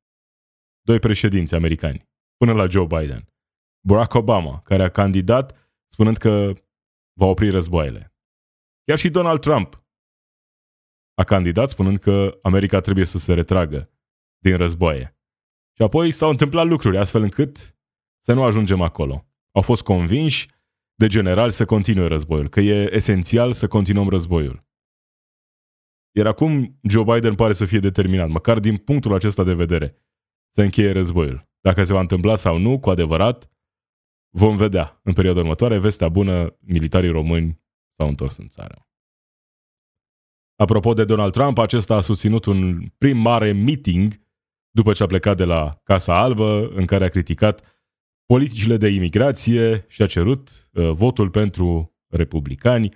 doi 0.81 0.99
președinți 0.99 1.55
americani, 1.55 2.09
până 2.37 2.53
la 2.53 2.67
Joe 2.67 2.85
Biden. 2.85 3.27
Barack 3.87 4.13
Obama, 4.13 4.61
care 4.61 4.83
a 4.83 4.89
candidat 4.89 5.71
spunând 5.87 6.17
că 6.17 6.53
va 7.19 7.25
opri 7.25 7.49
războaiele. 7.49 8.13
Chiar 8.83 8.97
și 8.97 9.09
Donald 9.09 9.39
Trump 9.39 9.80
a 11.13 11.23
candidat 11.23 11.69
spunând 11.69 11.97
că 11.97 12.39
America 12.41 12.79
trebuie 12.79 13.05
să 13.05 13.17
se 13.17 13.33
retragă 13.33 13.89
din 14.37 14.57
războaie. 14.57 15.17
Și 15.75 15.83
apoi 15.83 16.11
s-au 16.11 16.29
întâmplat 16.29 16.67
lucruri 16.67 16.97
astfel 16.97 17.21
încât 17.21 17.77
să 18.25 18.33
nu 18.33 18.43
ajungem 18.43 18.81
acolo. 18.81 19.25
Au 19.51 19.61
fost 19.61 19.81
convinși 19.81 20.47
de 20.95 21.07
general 21.07 21.51
să 21.51 21.65
continue 21.65 22.07
războiul, 22.07 22.49
că 22.49 22.59
e 22.59 22.95
esențial 22.95 23.53
să 23.53 23.67
continuăm 23.67 24.09
războiul. 24.09 24.65
Iar 26.15 26.25
acum 26.25 26.79
Joe 26.81 27.03
Biden 27.03 27.35
pare 27.35 27.53
să 27.53 27.65
fie 27.65 27.79
determinat, 27.79 28.29
măcar 28.29 28.59
din 28.59 28.77
punctul 28.77 29.13
acesta 29.13 29.43
de 29.43 29.53
vedere, 29.53 29.95
să 30.55 30.61
încheie 30.61 30.91
războiul. 30.91 31.49
Dacă 31.61 31.83
se 31.83 31.93
va 31.93 31.99
întâmpla 31.99 32.35
sau 32.35 32.57
nu, 32.57 32.79
cu 32.79 32.89
adevărat, 32.89 33.51
vom 34.29 34.55
vedea 34.55 34.99
în 35.03 35.13
perioada 35.13 35.39
următoare. 35.39 35.79
Vestea 35.79 36.09
bună, 36.09 36.57
militarii 36.59 37.09
români 37.09 37.61
s-au 37.97 38.07
întors 38.07 38.37
în 38.37 38.47
țară. 38.47 38.90
Apropo 40.61 40.93
de 40.93 41.05
Donald 41.05 41.31
Trump, 41.31 41.57
acesta 41.57 41.95
a 41.95 42.01
susținut 42.01 42.45
un 42.45 42.87
prim 42.97 43.17
mare 43.17 43.51
meeting 43.51 44.13
după 44.71 44.93
ce 44.93 45.03
a 45.03 45.05
plecat 45.05 45.37
de 45.37 45.43
la 45.43 45.79
Casa 45.83 46.21
Albă, 46.21 46.69
în 46.73 46.85
care 46.85 47.05
a 47.05 47.09
criticat 47.09 47.63
politicile 48.25 48.77
de 48.77 48.87
imigrație 48.87 49.85
și 49.87 50.01
a 50.01 50.05
cerut 50.05 50.69
uh, 50.73 50.91
votul 50.91 51.29
pentru 51.29 51.95
republicani. 52.07 52.93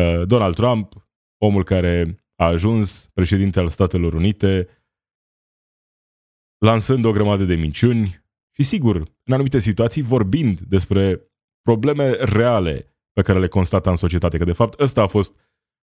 Uh, 0.00 0.26
Donald 0.26 0.54
Trump, 0.54 1.08
omul 1.38 1.64
care 1.64 2.24
a 2.34 2.44
ajuns 2.44 3.10
președinte 3.14 3.60
al 3.60 3.68
Statelor 3.68 4.14
Unite, 4.14 4.68
lansând 6.58 7.04
o 7.04 7.12
grămadă 7.12 7.44
de 7.44 7.54
minciuni 7.54 8.24
și, 8.52 8.62
sigur, 8.62 8.96
în 8.96 9.32
anumite 9.32 9.58
situații 9.58 10.02
vorbind 10.02 10.60
despre 10.60 11.32
probleme 11.62 12.10
reale 12.10 12.96
pe 13.12 13.22
care 13.22 13.38
le 13.38 13.48
constata 13.48 13.90
în 13.90 13.96
societate, 13.96 14.38
că 14.38 14.44
de 14.44 14.52
fapt 14.52 14.80
ăsta 14.80 15.02
a 15.02 15.06
fost 15.06 15.34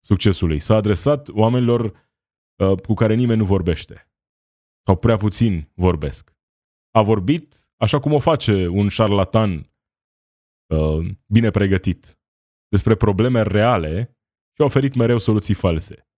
succesul 0.04 0.48
lui. 0.48 0.58
S-a 0.58 0.74
adresat 0.74 1.28
oamenilor 1.28 1.84
uh, 2.56 2.80
cu 2.80 2.94
care 2.94 3.14
nimeni 3.14 3.38
nu 3.38 3.44
vorbește 3.44 4.08
sau 4.86 4.96
prea 4.96 5.16
puțin 5.16 5.70
vorbesc. 5.74 6.32
A 6.90 7.02
vorbit 7.02 7.54
așa 7.76 7.98
cum 7.98 8.12
o 8.12 8.18
face 8.18 8.66
un 8.66 8.88
șarlatan 8.88 9.70
uh, 10.66 11.06
bine 11.26 11.50
pregătit 11.50 12.18
despre 12.68 12.94
probleme 12.94 13.42
reale 13.42 14.18
și 14.54 14.62
a 14.62 14.64
oferit 14.64 14.94
mereu 14.94 15.18
soluții 15.18 15.54
false. 15.54 16.08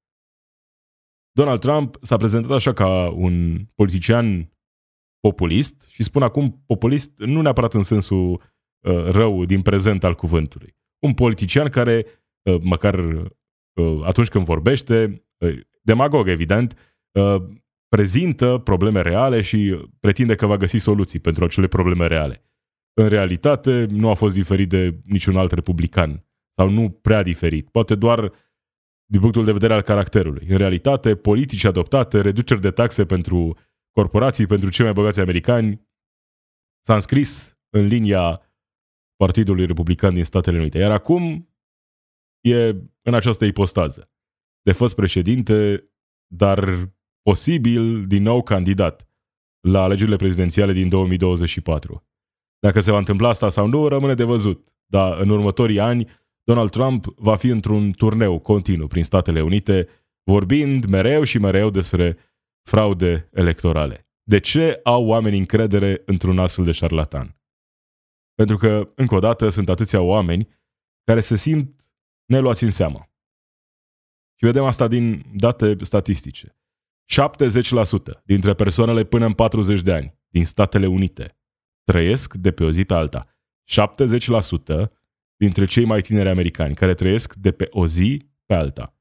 Donald 1.33 1.61
Trump 1.61 1.97
s-a 2.01 2.17
prezentat 2.17 2.51
așa 2.51 2.73
ca 2.73 3.11
un 3.11 3.65
politician 3.75 4.53
populist 5.21 5.87
și 5.89 6.03
spun 6.03 6.23
acum 6.23 6.63
populist 6.67 7.19
nu 7.19 7.41
neapărat 7.41 7.75
în 7.75 7.83
sensul 7.83 8.33
uh, 8.33 9.05
rău 9.05 9.45
din 9.45 9.63
prezent 9.63 10.05
al 10.05 10.15
cuvântului. 10.15 10.77
Un 10.99 11.15
politician 11.15 11.69
care, 11.69 12.07
uh, 12.43 12.61
măcar 12.63 12.99
uh, 12.99 13.31
atunci 14.05 14.29
când 14.29 14.45
vorbește, 14.45 15.25
uh, 15.39 15.61
demagog 15.83 16.29
evident, 16.29 16.79
uh, 17.13 17.43
prezintă 17.89 18.59
probleme 18.59 19.01
reale 19.01 19.41
și 19.41 19.89
pretinde 20.01 20.35
că 20.35 20.47
va 20.47 20.57
găsi 20.57 20.79
soluții 20.79 21.19
pentru 21.19 21.45
acele 21.45 21.67
probleme 21.67 22.07
reale. 22.07 22.45
În 23.01 23.09
realitate, 23.09 23.87
nu 23.91 24.09
a 24.09 24.15
fost 24.15 24.35
diferit 24.35 24.69
de 24.69 25.01
niciun 25.05 25.37
alt 25.37 25.53
republican 25.53 26.25
sau 26.55 26.69
nu 26.69 26.91
prea 26.91 27.23
diferit, 27.23 27.69
poate 27.69 27.95
doar 27.95 28.33
din 29.11 29.21
punctul 29.21 29.45
de 29.45 29.53
vedere 29.53 29.75
al 29.75 29.83
caracterului. 29.83 30.47
În 30.49 30.57
realitate, 30.57 31.17
politici 31.17 31.65
adoptate, 31.65 32.21
reduceri 32.21 32.61
de 32.61 32.71
taxe 32.71 33.05
pentru 33.05 33.57
corporații, 33.91 34.47
pentru 34.47 34.69
cei 34.71 34.85
mai 34.85 34.95
bogați 34.95 35.21
americani, 35.21 35.89
s-a 36.85 36.95
înscris 36.95 37.59
în 37.71 37.87
linia 37.87 38.41
Partidului 39.17 39.67
Republican 39.67 40.15
din 40.15 40.25
Statele 40.25 40.59
Unite. 40.59 40.79
Iar 40.79 40.91
acum 40.91 41.49
e 42.51 42.75
în 43.03 43.15
această 43.15 43.45
ipostază 43.45 44.11
de 44.67 44.73
fost 44.73 44.95
președinte, 44.95 45.89
dar 46.27 46.89
posibil 47.23 48.07
din 48.07 48.23
nou 48.23 48.43
candidat 48.43 49.09
la 49.69 49.83
alegerile 49.83 50.17
prezidențiale 50.17 50.73
din 50.73 50.89
2024. 50.89 52.07
Dacă 52.59 52.81
se 52.81 52.91
va 52.91 52.99
întâmpla 52.99 53.29
asta 53.29 53.49
sau 53.49 53.67
nu, 53.67 53.89
rămâne 53.89 54.15
de 54.15 54.25
văzut. 54.25 54.69
Dar 54.87 55.21
în 55.21 55.29
următorii 55.29 55.81
ani, 55.81 56.09
Donald 56.43 56.71
Trump 56.71 57.05
va 57.07 57.37
fi 57.37 57.49
într-un 57.49 57.93
turneu 57.93 58.39
continuu 58.39 58.87
prin 58.87 59.05
Statele 59.05 59.43
Unite, 59.43 59.89
vorbind 60.31 60.85
mereu 60.85 61.23
și 61.23 61.39
mereu 61.39 61.71
despre 61.71 62.17
fraude 62.69 63.29
electorale. 63.33 64.09
De 64.23 64.39
ce 64.39 64.81
au 64.83 65.07
oamenii 65.07 65.39
încredere 65.39 66.03
într-un 66.07 66.39
astfel 66.39 66.65
de 66.65 66.73
șarlatan? 66.73 67.41
Pentru 68.35 68.57
că, 68.57 68.93
încă 68.95 69.15
o 69.15 69.19
dată, 69.19 69.49
sunt 69.49 69.69
atâția 69.69 70.01
oameni 70.01 70.49
care 71.05 71.21
se 71.21 71.37
simt 71.37 71.76
neluați 72.27 72.65
în 72.65 72.71
seamă. 72.71 73.11
Și 74.35 74.45
vedem 74.45 74.65
asta 74.65 74.89
din 74.89 75.25
date 75.35 75.77
statistice. 75.85 76.57
70% 78.21 78.23
dintre 78.25 78.55
persoanele 78.55 79.05
până 79.05 79.27
în 79.27 79.33
40 79.33 79.81
de 79.81 79.93
ani 79.93 80.19
din 80.29 80.45
Statele 80.45 80.87
Unite 80.87 81.39
trăiesc 81.85 82.35
de 82.35 82.53
pe 82.53 82.65
o 82.65 82.71
zi 82.71 82.85
pe 82.85 82.95
alta. 82.95 83.37
70% 84.85 84.91
dintre 85.37 85.65
cei 85.65 85.85
mai 85.85 86.01
tineri 86.01 86.29
americani 86.29 86.75
care 86.75 86.95
trăiesc 86.95 87.35
de 87.35 87.53
pe 87.53 87.67
o 87.71 87.87
zi 87.87 88.31
pe 88.47 88.55
alta. 88.55 88.97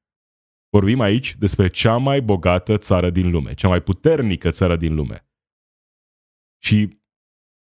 Vorbim 0.70 1.00
aici 1.00 1.36
despre 1.36 1.68
cea 1.68 1.98
mai 1.98 2.22
bogată 2.22 2.78
țară 2.78 3.10
din 3.10 3.30
lume, 3.30 3.54
cea 3.54 3.68
mai 3.68 3.82
puternică 3.82 4.50
țară 4.50 4.76
din 4.76 4.96
lume. 4.96 5.28
Și 6.64 7.00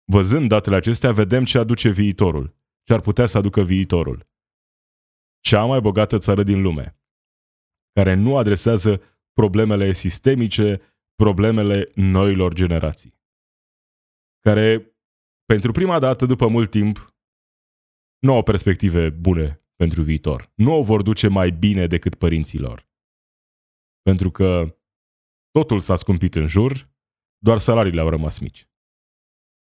văzând 0.05 0.47
datele 0.47 0.75
acestea, 0.75 1.11
vedem 1.11 1.43
ce 1.43 1.57
aduce 1.57 1.89
viitorul, 1.89 2.55
ce 2.83 2.93
ar 2.93 2.99
putea 2.99 3.25
să 3.25 3.37
aducă 3.37 3.63
viitorul. 3.63 4.27
Cea 5.39 5.65
mai 5.65 5.79
bogată 5.81 6.17
țară 6.17 6.43
din 6.43 6.61
lume, 6.61 6.99
care 7.91 8.13
nu 8.13 8.37
adresează 8.37 9.01
problemele 9.33 9.91
sistemice, 9.91 10.81
problemele 11.15 11.91
noilor 11.95 12.53
generații. 12.53 13.19
Care, 14.39 14.97
pentru 15.45 15.71
prima 15.71 15.99
dată 15.99 16.25
după 16.25 16.47
mult 16.47 16.69
timp, 16.69 17.15
nu 18.19 18.33
au 18.33 18.43
perspective 18.43 19.09
bune 19.09 19.61
pentru 19.75 20.01
viitor. 20.01 20.51
Nu 20.55 20.73
o 20.73 20.81
vor 20.81 21.01
duce 21.01 21.27
mai 21.27 21.51
bine 21.51 21.87
decât 21.87 22.15
părinților. 22.15 22.89
Pentru 24.01 24.31
că 24.31 24.77
totul 25.51 25.79
s-a 25.79 25.95
scumpit 25.95 26.35
în 26.35 26.47
jur, 26.47 26.89
doar 27.37 27.57
salariile 27.57 28.01
au 28.01 28.09
rămas 28.09 28.39
mici. 28.39 28.69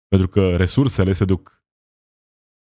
Pentru 0.07 0.27
că 0.27 0.55
resursele 0.55 1.13
se 1.13 1.25
duc 1.25 1.63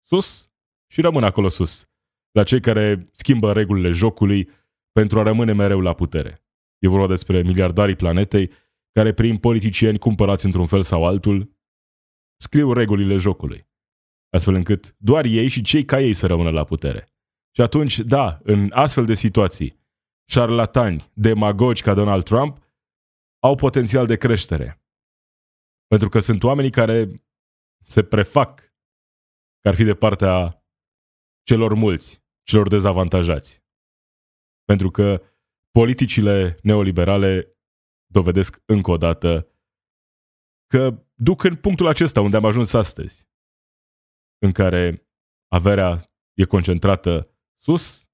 sus 0.06 0.52
și 0.90 1.00
rămân 1.00 1.24
acolo 1.24 1.48
sus, 1.48 1.91
la 2.32 2.42
cei 2.42 2.60
care 2.60 3.08
schimbă 3.12 3.52
regulile 3.52 3.90
jocului 3.90 4.48
pentru 4.92 5.18
a 5.18 5.22
rămâne 5.22 5.52
mereu 5.52 5.80
la 5.80 5.94
putere. 5.94 6.44
E 6.78 6.88
vorba 6.88 7.06
despre 7.06 7.42
miliardarii 7.42 7.96
planetei 7.96 8.50
care 8.92 9.12
prin 9.12 9.36
politicieni 9.36 9.98
cumpărați 9.98 10.46
într-un 10.46 10.66
fel 10.66 10.82
sau 10.82 11.06
altul 11.06 11.56
scriu 12.36 12.72
regulile 12.72 13.16
jocului. 13.16 13.70
Astfel 14.30 14.54
încât 14.54 14.94
doar 14.98 15.24
ei 15.24 15.48
și 15.48 15.62
cei 15.62 15.84
ca 15.84 16.00
ei 16.00 16.14
să 16.14 16.26
rămână 16.26 16.50
la 16.50 16.64
putere. 16.64 17.06
Și 17.54 17.60
atunci, 17.60 17.98
da, 17.98 18.40
în 18.42 18.70
astfel 18.72 19.04
de 19.04 19.14
situații, 19.14 19.80
șarlatani, 20.30 21.10
demagogi 21.14 21.82
ca 21.82 21.94
Donald 21.94 22.24
Trump 22.24 22.58
au 23.42 23.54
potențial 23.54 24.06
de 24.06 24.16
creștere. 24.16 24.82
Pentru 25.86 26.08
că 26.08 26.20
sunt 26.20 26.42
oamenii 26.42 26.70
care 26.70 27.08
se 27.88 28.02
prefac 28.02 28.60
că 29.60 29.68
ar 29.68 29.74
fi 29.74 29.84
de 29.84 29.94
partea 29.94 30.64
celor 31.42 31.74
mulți 31.74 32.21
celor 32.42 32.68
dezavantajați. 32.68 33.62
Pentru 34.64 34.90
că 34.90 35.22
politicile 35.70 36.58
neoliberale 36.62 37.56
dovedesc 38.06 38.62
încă 38.66 38.90
o 38.90 38.96
dată 38.96 39.46
că 40.66 41.06
duc 41.14 41.44
în 41.44 41.56
punctul 41.56 41.86
acesta 41.86 42.20
unde 42.20 42.36
am 42.36 42.44
ajuns 42.44 42.72
astăzi, 42.72 43.28
în 44.38 44.52
care 44.52 45.08
averea 45.48 46.12
e 46.34 46.44
concentrată 46.44 47.36
sus, 47.62 48.10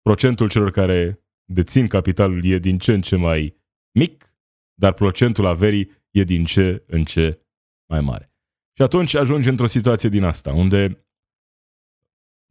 procentul 0.00 0.48
celor 0.48 0.70
care 0.70 1.24
dețin 1.44 1.86
capitalul 1.86 2.44
e 2.44 2.58
din 2.58 2.78
ce 2.78 2.92
în 2.92 3.00
ce 3.00 3.16
mai 3.16 3.62
mic, 3.98 4.34
dar 4.74 4.92
procentul 4.92 5.46
averii 5.46 5.90
e 6.10 6.22
din 6.22 6.44
ce 6.44 6.84
în 6.86 7.04
ce 7.04 7.46
mai 7.90 8.00
mare. 8.00 8.32
Și 8.76 8.82
atunci 8.82 9.14
ajungi 9.14 9.48
într-o 9.48 9.66
situație 9.66 10.08
din 10.08 10.24
asta, 10.24 10.52
unde 10.52 11.03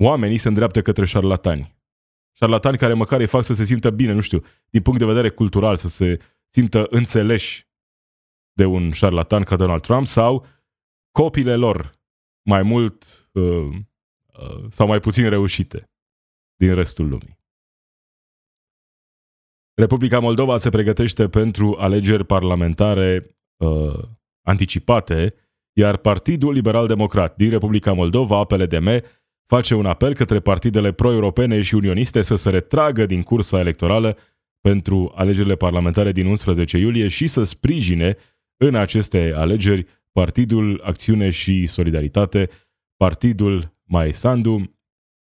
oamenii 0.04 0.38
se 0.38 0.48
îndreaptă 0.48 0.82
către 0.82 1.06
șarlatani. 1.06 1.76
Șarlatani 2.38 2.78
care 2.78 2.94
măcar 2.94 3.20
îi 3.20 3.28
fac 3.28 3.44
să 3.44 3.54
se 3.54 3.64
simtă 3.64 3.90
bine, 3.90 4.12
nu 4.12 4.22
știu, 4.22 4.44
din 4.70 4.82
punct 4.82 5.00
de 5.00 5.06
vedere 5.06 5.30
cultural, 5.30 5.76
să 5.76 5.88
se 5.88 6.20
simtă 6.50 6.86
înțeleși 6.90 7.68
de 8.54 8.66
un 8.66 8.92
șarlatan 8.92 9.44
ca 9.44 9.56
Donald 9.56 9.82
Trump 9.82 10.06
sau 10.06 10.46
copiile 11.12 11.56
lor 11.56 11.92
mai 12.50 12.64
mult 12.64 13.30
uh, 13.32 13.70
uh, 14.40 14.66
sau 14.70 14.88
mai 14.88 15.00
puțin 15.00 15.30
reușite 15.30 15.90
din 16.56 16.74
restul 16.74 17.08
lumii. 17.08 17.42
Republica 19.74 20.20
Moldova 20.20 20.58
se 20.58 20.70
pregătește 20.70 21.30
pentru 21.30 21.76
alegeri 21.80 22.26
parlamentare 22.26 23.38
uh, 23.58 24.00
anticipate, 24.42 25.36
iar 25.78 25.98
Partidul 25.98 26.54
Liberal 26.54 26.88
Democrat 26.88 27.36
din 27.36 27.50
Republica 27.50 27.94
Moldova, 27.94 28.44
PLDM, 28.44 29.04
face 29.46 29.76
un 29.76 29.86
apel 29.86 30.14
către 30.14 30.40
partidele 30.40 30.92
pro-europene 30.92 31.62
și 31.62 31.76
unioniste 31.76 32.22
să 32.22 32.36
se 32.36 32.50
retragă 32.50 33.06
din 33.06 33.22
cursa 33.22 33.60
electorală 33.60 34.18
pentru 34.62 35.12
alegerile 35.16 35.56
parlamentare 35.56 36.12
din 36.12 36.26
11 36.26 36.78
iulie 36.78 37.08
și 37.08 37.28
să 37.28 37.44
sprijine 37.44 38.18
în 38.58 38.76
aceste 38.76 39.34
alegeri 39.36 39.86
Partidul 40.12 40.82
Acțiune 40.84 41.30
și 41.30 41.68
Solidaritate, 41.68 42.50
Partidul 42.98 43.76
Mai 43.84 44.14
Sandu, 44.14 44.78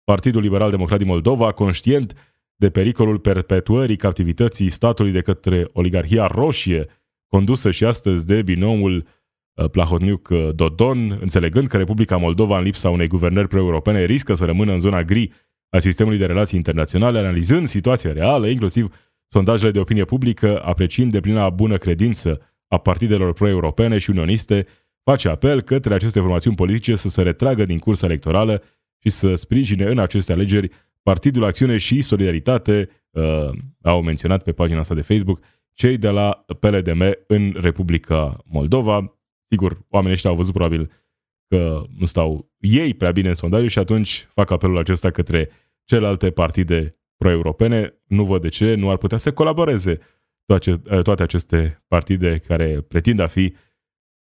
Partidul 0.03 0.41
Liberal 0.41 0.70
Democrat 0.70 0.97
din 0.97 1.07
Moldova, 1.07 1.51
conștient 1.51 2.16
de 2.55 2.70
pericolul 2.70 3.20
perpetuării 3.20 3.95
captivității 3.95 4.70
statului 4.70 5.12
de 5.12 5.22
către 5.22 5.70
oligarhia 5.74 6.28
roșie, 6.28 6.86
condusă 7.28 7.72
și 7.72 7.86
astăzi 7.86 8.26
de 8.26 8.41
binomul 8.41 9.07
uh, 9.53 9.69
Plahotniuc-Dodon, 9.69 11.17
înțelegând 11.21 11.67
că 11.67 11.77
Republica 11.77 12.17
Moldova, 12.17 12.57
în 12.57 12.63
lipsa 12.63 12.89
unei 12.89 13.07
guvernări 13.07 13.47
pro-europene, 13.47 14.05
riscă 14.05 14.33
să 14.33 14.45
rămână 14.45 14.71
în 14.71 14.79
zona 14.79 15.03
gri 15.03 15.31
a 15.69 15.79
sistemului 15.79 16.17
de 16.17 16.25
relații 16.25 16.57
internaționale, 16.57 17.19
analizând 17.19 17.65
situația 17.65 18.11
reală, 18.11 18.47
inclusiv 18.47 18.95
sondajele 19.27 19.71
de 19.71 19.79
opinie 19.79 20.05
publică, 20.05 20.61
apreciind 20.63 21.11
de 21.11 21.19
plină 21.19 21.49
bună 21.49 21.77
credință 21.77 22.39
a 22.67 22.77
partidelor 22.77 23.33
pro-europene 23.33 23.97
și 23.97 24.09
unioniste, 24.09 24.65
face 25.03 25.29
apel 25.29 25.61
către 25.61 25.93
aceste 25.93 26.19
formațiuni 26.19 26.55
politice 26.55 26.95
să 26.95 27.09
se 27.09 27.21
retragă 27.21 27.65
din 27.65 27.79
cursa 27.79 28.05
electorală 28.05 28.63
și 28.99 29.09
să 29.09 29.35
sprijine 29.35 29.85
în 29.85 29.99
aceste 29.99 30.33
alegeri 30.33 30.69
Partidul 31.03 31.43
Acțiune 31.43 31.77
și 31.77 32.01
Solidaritate, 32.01 32.89
uh, 33.09 33.49
au 33.81 34.01
menționat 34.01 34.43
pe 34.43 34.51
pagina 34.51 34.79
asta 34.79 34.95
de 34.95 35.01
Facebook, 35.01 35.39
cei 35.73 35.97
de 35.97 36.09
la 36.09 36.45
PLDM 36.59 37.01
în 37.27 37.53
Republica 37.61 38.37
Moldova. 38.45 39.20
Sigur, 39.51 39.85
oamenii 39.89 40.13
ăștia 40.13 40.29
au 40.29 40.35
văzut 40.35 40.53
probabil 40.53 40.91
că 41.47 41.83
nu 41.97 42.05
stau 42.05 42.51
ei 42.59 42.93
prea 42.93 43.11
bine 43.11 43.27
în 43.27 43.33
sondajul 43.33 43.67
și 43.67 43.79
atunci 43.79 44.27
fac 44.33 44.51
apelul 44.51 44.77
acesta 44.77 45.11
către 45.11 45.49
celelalte 45.83 46.31
partide 46.31 46.99
pro-europene. 47.17 48.01
Nu 48.07 48.25
văd 48.25 48.41
de 48.41 48.47
ce 48.47 48.73
nu 48.73 48.89
ar 48.89 48.97
putea 48.97 49.17
să 49.17 49.33
colaboreze 49.33 49.99
toate 51.03 51.23
aceste 51.23 51.83
partide 51.87 52.37
care 52.37 52.81
pretind 52.81 53.19
a 53.19 53.27
fi 53.27 53.55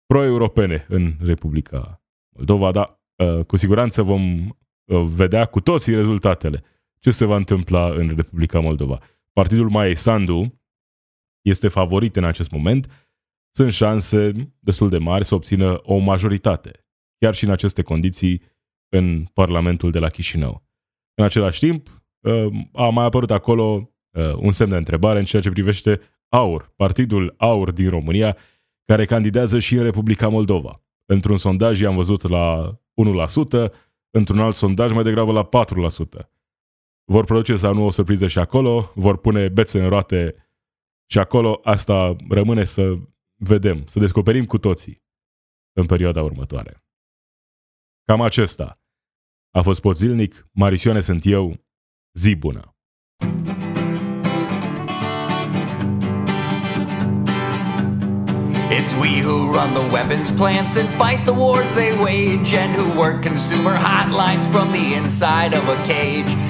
pro-europene 0.06 0.86
în 0.88 1.14
Republica 1.20 2.02
Moldova, 2.36 2.70
dar 2.70 3.00
uh, 3.16 3.44
cu 3.44 3.56
siguranță 3.56 4.02
vom 4.02 4.48
uh, 4.48 5.04
vedea 5.04 5.44
cu 5.44 5.60
toții 5.60 5.94
rezultatele. 5.94 6.62
Ce 6.98 7.10
se 7.10 7.24
va 7.24 7.36
întâmpla 7.36 7.90
în 7.90 8.12
Republica 8.16 8.60
Moldova? 8.60 8.98
Partidul 9.32 9.68
Mai 9.68 9.96
Sandu 9.96 10.60
este 11.42 11.68
favorit 11.68 12.16
în 12.16 12.24
acest 12.24 12.50
moment. 12.50 13.09
Sunt 13.50 13.72
șanse 13.72 14.32
destul 14.58 14.88
de 14.88 14.98
mari 14.98 15.24
să 15.24 15.34
obțină 15.34 15.80
o 15.82 15.96
majoritate, 15.96 16.86
chiar 17.18 17.34
și 17.34 17.44
în 17.44 17.50
aceste 17.50 17.82
condiții, 17.82 18.42
în 18.88 19.24
Parlamentul 19.24 19.90
de 19.90 19.98
la 19.98 20.08
Chișinău. 20.08 20.64
În 21.14 21.24
același 21.24 21.58
timp, 21.58 22.02
uh, 22.20 22.46
a 22.72 22.88
mai 22.88 23.04
apărut 23.04 23.30
acolo 23.30 23.90
un 24.36 24.52
semn 24.52 24.70
de 24.70 24.76
întrebare 24.76 25.18
în 25.18 25.24
ceea 25.24 25.42
ce 25.42 25.50
privește 25.50 26.00
AUR, 26.28 26.72
Partidul 26.76 27.34
AUR 27.36 27.70
din 27.70 27.88
România, 27.88 28.36
care 28.84 29.04
candidează 29.04 29.58
și 29.58 29.74
în 29.74 29.82
Republica 29.82 30.28
Moldova. 30.28 30.82
Într-un 31.06 31.36
sondaj 31.36 31.80
i-am 31.80 31.94
văzut 31.94 32.28
la 32.28 32.74
1%, 32.94 33.72
într-un 34.10 34.38
alt 34.38 34.54
sondaj 34.54 34.92
mai 34.92 35.02
degrabă 35.02 35.32
la 35.32 35.48
4%. 35.48 36.30
Vor 37.04 37.24
produce 37.24 37.56
sau 37.56 37.74
nu 37.74 37.84
o 37.84 37.90
surpriză 37.90 38.26
și 38.26 38.38
acolo, 38.38 38.92
vor 38.94 39.18
pune 39.18 39.48
bețe 39.48 39.82
în 39.82 39.88
roate 39.88 40.34
și 41.06 41.18
acolo, 41.18 41.60
asta 41.62 42.16
rămâne 42.28 42.64
să 42.64 42.98
vedem, 43.40 43.86
să 43.86 43.98
descoperim 43.98 44.44
cu 44.44 44.58
toții 44.58 45.02
în 45.72 45.86
perioada 45.86 46.22
următoare. 46.22 46.84
Cam 48.04 48.20
acesta 48.20 48.80
a 49.50 49.62
fost 49.62 49.80
pot 49.80 49.96
zilnic, 49.96 50.48
Marisioane 50.52 51.00
sunt 51.00 51.24
eu, 51.24 51.64
zi 52.12 52.34
bună! 52.34 52.74
It's 58.70 58.94
we 58.94 59.20
who 59.20 59.52
run 59.52 59.74
the 59.74 59.86
weapons 59.92 60.30
plants 60.30 60.76
and 60.76 60.88
fight 60.90 61.24
the 61.24 61.32
wars 61.32 61.72
they 61.74 61.92
wage, 61.98 62.54
and 62.54 62.74
who 62.76 62.98
work 62.98 63.22
consumer 63.22 63.74
hotlines 63.74 64.46
from 64.46 64.70
the 64.70 64.94
inside 64.94 65.52
of 65.54 65.68
a 65.68 65.76
cage. 65.86 66.49